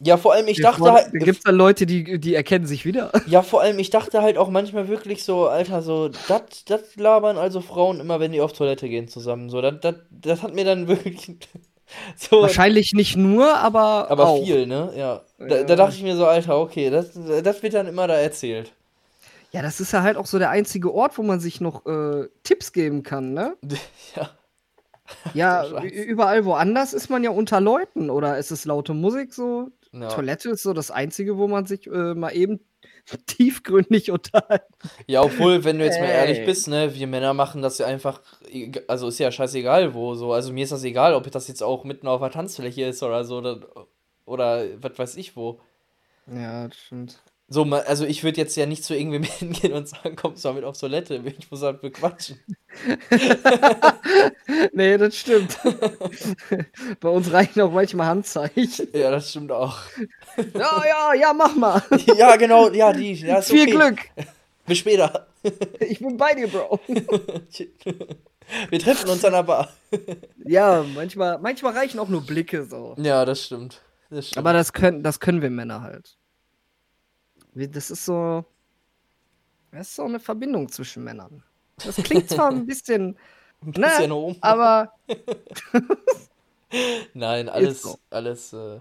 [0.00, 1.06] Ja, vor allem, ich dachte halt.
[1.12, 3.10] Da gibt's dann Leute, die, die erkennen sich wieder.
[3.26, 7.60] Ja, vor allem, ich dachte halt auch manchmal wirklich so, Alter, so, das labern also
[7.60, 9.50] Frauen immer, wenn die auf Toilette gehen zusammen.
[9.50, 11.36] So, das, hat mir dann wirklich.
[12.18, 14.10] So, Wahrscheinlich nicht nur, aber.
[14.10, 14.44] aber auch.
[14.44, 14.92] viel, ne?
[14.94, 15.22] Ja.
[15.38, 15.62] Da, Ja.
[15.64, 18.72] da dachte ich mir so, Alter, okay, das, das wird dann immer da erzählt.
[19.52, 22.28] Ja, das ist ja halt auch so der einzige Ort, wo man sich noch äh,
[22.42, 23.56] Tipps geben kann, ne?
[24.14, 24.28] Ja.
[25.32, 29.70] Ja, überall woanders ist man ja unter Leuten oder ist es laute Musik so?
[29.92, 30.08] Ja.
[30.08, 32.60] Toilette ist so das Einzige, wo man sich äh, mal eben
[33.26, 34.72] tiefgründig unterhalten.
[35.06, 38.20] Ja, obwohl, wenn du jetzt mal ehrlich bist, ne, wir Männer machen das ja einfach,
[38.86, 40.32] also ist ja scheißegal wo, so.
[40.32, 43.24] Also mir ist das egal, ob das jetzt auch mitten auf der Tanzfläche ist oder
[43.24, 43.60] so, oder,
[44.24, 45.60] oder was weiß ich wo.
[46.26, 47.22] Ja, das stimmt.
[47.50, 50.54] So, also ich würde jetzt ja nicht zu irgendwem hingehen und sagen, kommst du mal
[50.54, 52.38] mit auf Toilette, ich muss halt bequatschen.
[54.72, 55.58] Nee, das stimmt.
[57.00, 58.88] Bei uns reichen auch manchmal Handzeichen.
[58.92, 59.78] Ja, das stimmt auch.
[60.54, 61.82] Ja, ja, ja, mach mal.
[62.16, 63.70] Ja, genau, ja, die, ja, Viel okay.
[63.70, 63.98] Glück.
[64.66, 65.26] Bis später.
[65.80, 66.80] Ich bin bei dir, Bro.
[68.70, 69.72] Wir treffen uns an der Bar.
[70.44, 72.94] Ja, manchmal, manchmal reichen auch nur Blicke so.
[72.98, 73.80] Ja, das stimmt.
[74.10, 74.38] Das stimmt.
[74.38, 76.17] Aber das können, das können wir Männer halt.
[77.66, 78.44] Das ist so.
[79.72, 81.42] Das ist so eine Verbindung zwischen Männern.
[81.84, 83.16] Das klingt zwar ein bisschen.
[83.60, 84.36] Ein bisschen ne, rum.
[84.40, 84.92] aber.
[87.14, 88.78] Nein, alles, alles, äh,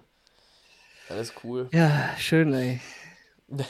[1.09, 1.69] alles cool.
[1.71, 2.81] Ja, schön, ey.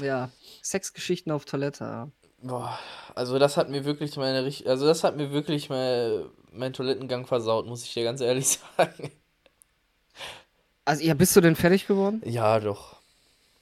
[0.00, 0.30] Ja.
[0.62, 2.12] Sexgeschichten auf Toilette.
[2.40, 2.78] Boah,
[3.16, 7.66] also das hat mir wirklich meine also das hat mir wirklich mein, mein Toilettengang versaut,
[7.66, 9.10] muss ich dir ganz ehrlich sagen.
[10.84, 12.22] Also, ja, bist du denn fertig geworden?
[12.24, 12.97] Ja, doch.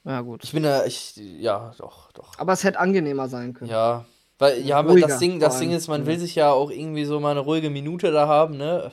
[0.06, 0.44] Ja, gut.
[0.44, 2.38] Ich bin da, ich, ja, doch, doch.
[2.38, 3.70] Aber es hätte angenehmer sein können.
[3.70, 4.04] Ja,
[4.38, 5.58] weil, ja, Ruhiger das Ding, das.
[5.58, 6.06] Ding ist, man Mhm.
[6.06, 8.92] will sich ja auch irgendwie so mal eine ruhige Minute da haben, ne?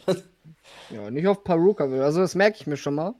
[0.89, 2.01] Ja, nicht auf Paruka will.
[2.01, 3.13] Also, das merke ich mir schon mal.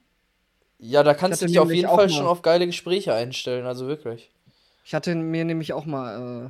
[0.79, 3.87] Ja, da kannst du dich auf jeden Fall mal- schon auf geile Gespräche einstellen, also
[3.87, 4.31] wirklich.
[4.85, 6.47] Ich hatte mir nämlich auch mal.
[6.47, 6.49] Äh,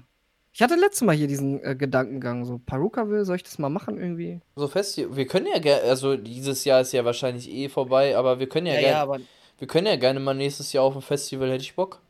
[0.54, 2.46] ich hatte letztes Mal hier diesen äh, Gedankengang.
[2.46, 4.40] So, Paruka will, soll ich das mal machen irgendwie?
[4.56, 8.40] So fest, wir können ja gerne, also dieses Jahr ist ja wahrscheinlich eh vorbei, aber
[8.40, 9.20] wir können ja, gerne, aber.
[9.64, 12.02] Wir können ja gerne mal nächstes Jahr auf ein Festival, hätte ich Bock.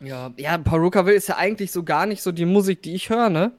[0.00, 3.08] Ja, ja, Paruka will ist ja eigentlich so gar nicht so die Musik, die ich
[3.08, 3.52] höre, ne?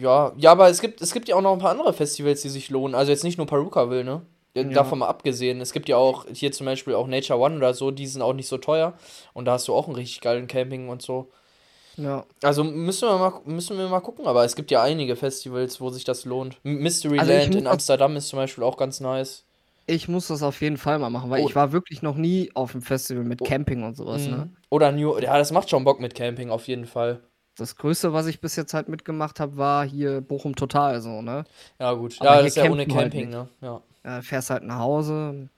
[0.00, 2.48] Ja, ja, aber es gibt, es gibt ja auch noch ein paar andere Festivals, die
[2.48, 2.94] sich lohnen.
[2.94, 4.22] Also jetzt nicht nur Perukaville, ne?
[4.56, 4.68] Ja, Ja.
[4.70, 5.60] Davon mal abgesehen.
[5.60, 8.32] Es gibt ja auch hier zum Beispiel auch Nature One oder so, die sind auch
[8.32, 8.94] nicht so teuer.
[9.34, 11.30] Und da hast du auch einen richtig geilen Camping und so.
[11.98, 12.24] Ja.
[12.42, 15.90] Also müssen wir mal, müssen wir mal gucken, aber es gibt ja einige Festivals, wo
[15.90, 16.56] sich das lohnt.
[16.64, 19.44] M- Mystery Also in Amsterdam ist zum Beispiel auch ganz nice.
[19.86, 21.48] Ich muss das auf jeden Fall mal machen, weil Oh.
[21.48, 23.44] ich war wirklich noch nie auf einem Festival mit Oh.
[23.44, 24.36] Camping und sowas, ne?
[24.50, 24.56] Mhm.
[24.70, 27.20] Oder New, ja, das macht schon Bock mit Camping, auf jeden Fall.
[27.56, 31.44] Das Größte, was ich bis jetzt halt mitgemacht habe, war hier Bochum Total, so, ne?
[31.78, 32.16] Ja, gut.
[32.20, 33.30] Aber ja, das ist ja ohne halt Camping, nicht.
[33.30, 33.48] ne?
[33.60, 33.82] Ja.
[34.04, 35.48] Ja, fährst halt nach Hause,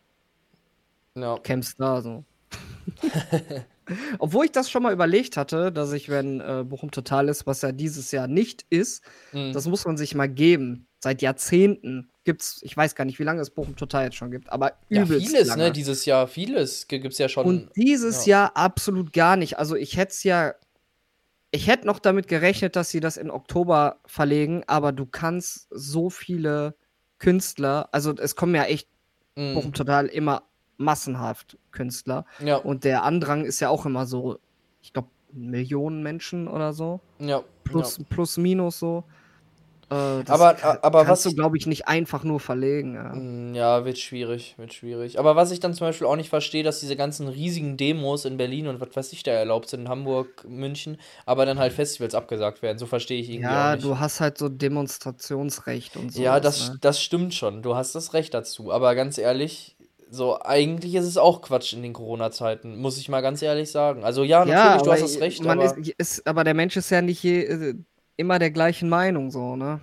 [1.15, 1.39] Ja.
[1.39, 2.25] campst da, so.
[4.19, 7.63] Obwohl ich das schon mal überlegt hatte, dass ich, wenn äh, Bochum Total ist, was
[7.63, 9.03] ja dieses Jahr nicht ist,
[9.33, 9.53] Mhm.
[9.53, 10.87] das muss man sich mal geben.
[10.99, 14.53] Seit Jahrzehnten gibt's, ich weiß gar nicht, wie lange es Bochum Total jetzt schon gibt,
[14.53, 15.63] aber ja, übelst vieles, lange.
[15.65, 15.73] ne?
[15.73, 17.47] Dieses Jahr, vieles gi- gibt's ja schon.
[17.47, 18.33] Und dieses ja.
[18.43, 19.59] Jahr absolut gar nicht.
[19.59, 20.55] Also ich hätte es ja,
[21.51, 26.11] ich hätte noch damit gerechnet, dass sie das in Oktober verlegen, aber du kannst so
[26.11, 26.75] viele
[27.19, 28.89] Künstler, also es kommen ja echt
[29.39, 29.55] Mhm.
[29.55, 30.45] Bochum total immer
[30.79, 34.39] massenhaft Künstler Ja, und der Andrang ist ja auch immer so,
[34.81, 37.43] ich glaube Millionen Menschen oder so, ja.
[37.63, 39.05] plus plus minus so.
[39.89, 42.95] Äh, Aber- aber was kannst du ich- glaube ich nicht einfach nur verlegen.
[42.95, 43.15] Ja.
[43.15, 45.19] Mm, Ja, wird schwierig, wird schwierig.
[45.21, 48.37] Aber was ich dann zum Beispiel auch nicht verstehe, dass diese ganzen riesigen Demos in
[48.37, 52.15] Berlin und was weiß ich da erlaubt sind, in Hamburg, München, aber dann halt Festivals
[52.17, 52.79] abgesagt werden.
[52.79, 53.85] So verstehe ich irgendwie Ja, auch nicht.
[53.85, 56.21] du hast halt so Demonstrationsrecht und so.
[56.21, 56.79] ja, das, ne?
[56.81, 57.63] das stimmt schon.
[57.63, 58.73] Du hast das Recht dazu.
[58.73, 59.77] Aber ganz ehrlich,
[60.11, 64.05] so eigentlich ist es auch Quatsch in den Corona-Zeiten, muss ich mal ganz ehrlich sagen.
[64.05, 66.77] Also ja, natürlich, du aber hast das Recht, man aber ist, ist, aber der Mensch
[66.77, 67.75] ist ja nicht je, äh,
[68.17, 69.81] immer der gleichen Meinung, so, ne?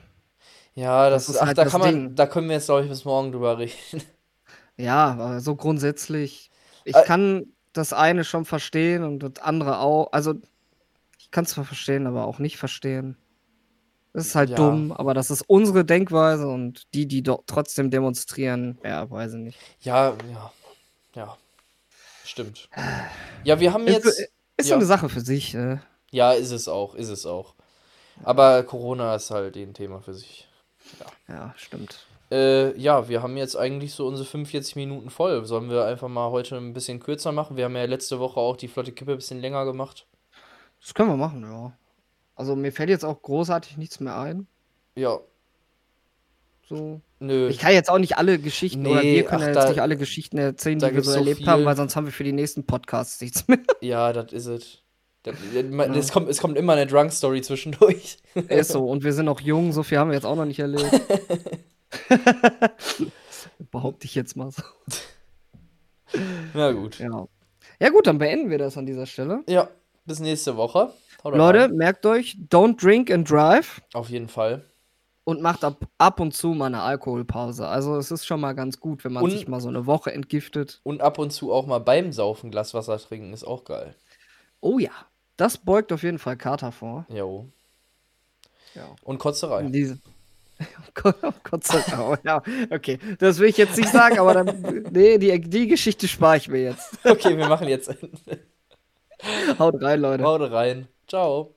[0.76, 2.16] ja, das, das ist ach, halt da kann man, Ding.
[2.16, 3.74] da können wir jetzt glaube ich bis morgen drüber reden.
[4.78, 6.50] Ja, aber so grundsätzlich.
[6.84, 10.12] Ich Ä- kann das eine schon verstehen und das andere auch.
[10.12, 10.36] Also,
[11.20, 13.18] ich kann es zwar verstehen, aber auch nicht verstehen.
[14.14, 14.56] Das ist halt Ja.
[14.58, 19.40] dumm, aber das ist unsere Denkweise und die, die doch trotzdem demonstrieren, ja, weiß ich
[19.40, 19.60] nicht.
[19.82, 20.54] Ja, ja,
[21.16, 21.38] ja.
[22.24, 22.70] Stimmt.
[23.44, 24.06] Ja, wir haben jetzt.
[24.58, 24.76] Ist so Ja.
[24.78, 25.56] eine Sache für sich.
[25.56, 25.78] Äh.
[26.12, 27.56] Ja, ist es auch, ist es auch.
[28.24, 30.48] Aber Corona ist halt ein Thema für sich.
[31.28, 32.06] Ja, stimmt.
[32.32, 35.46] Äh, ja, wir haben jetzt eigentlich so unsere 45 Minuten voll.
[35.46, 37.58] Sollen wir einfach mal heute ein bisschen kürzer machen?
[37.58, 40.08] Wir haben ja letzte Woche auch die flotte Kippe ein bisschen länger gemacht.
[40.82, 41.74] Das können wir machen, ja.
[42.36, 44.48] Also mir fällt jetzt auch großartig nichts mehr ein.
[44.96, 45.20] Ja,
[46.68, 47.02] So.
[47.20, 47.48] nö.
[47.50, 49.82] Ich kann jetzt auch nicht alle Geschichten oder Nee, wir können ach, ja jetzt nicht
[49.82, 51.48] alle Geschichten erzählen, die wir so so erlebt viel.
[51.48, 53.60] haben, weil sonst haben wir für die nächsten Podcasts nichts mehr.
[53.82, 54.83] Ja, das ist es.
[55.26, 58.18] Es, kommt, es kommt immer eine Drunk-Story zwischendurch.
[58.50, 58.86] Ist so.
[58.86, 60.92] Und wir sind noch jung, so viel haben wir jetzt auch noch nicht erlebt.
[63.72, 64.64] Behaupte ich jetzt mal so.
[66.54, 67.00] Na gut.
[67.00, 67.28] Ja.
[67.80, 69.44] Ja, gut, dann beenden wir das an dieser Stelle.
[69.48, 69.70] Ja,
[70.06, 70.94] bis nächste Woche.
[71.24, 71.76] Haut Leute, rein.
[71.76, 74.66] merkt euch, don't drink and drive Auf jeden Fall.
[75.24, 77.66] und macht ab, ab und zu mal eine Alkoholpause.
[77.68, 80.12] Also es ist schon mal ganz gut, wenn man Und- sich mal so eine Woche
[80.12, 80.82] entgiftet.
[80.84, 83.96] Und ab und zu auch mal beim Saufen Glas Wasser trinken ist auch geil.
[84.60, 84.92] Oh ja,
[85.38, 87.06] das beugt auf jeden Fall Kater vor.
[87.10, 87.48] Jo.
[88.76, 88.88] Ja.
[89.04, 89.64] Und Kotzerei.
[89.64, 90.00] Diese.
[90.94, 91.16] Gott,
[91.98, 92.16] oh.
[92.24, 93.00] Ja, okay.
[93.20, 94.84] Das will ich jetzt nicht sagen, aber dann.
[94.92, 96.98] Nee, die, die Geschichte spare ich mir jetzt.
[97.04, 98.40] Okay, wir machen jetzt Ende.
[99.60, 100.24] Haut rein, Leute.
[100.24, 100.88] Haut rein.
[101.08, 101.54] Ciao.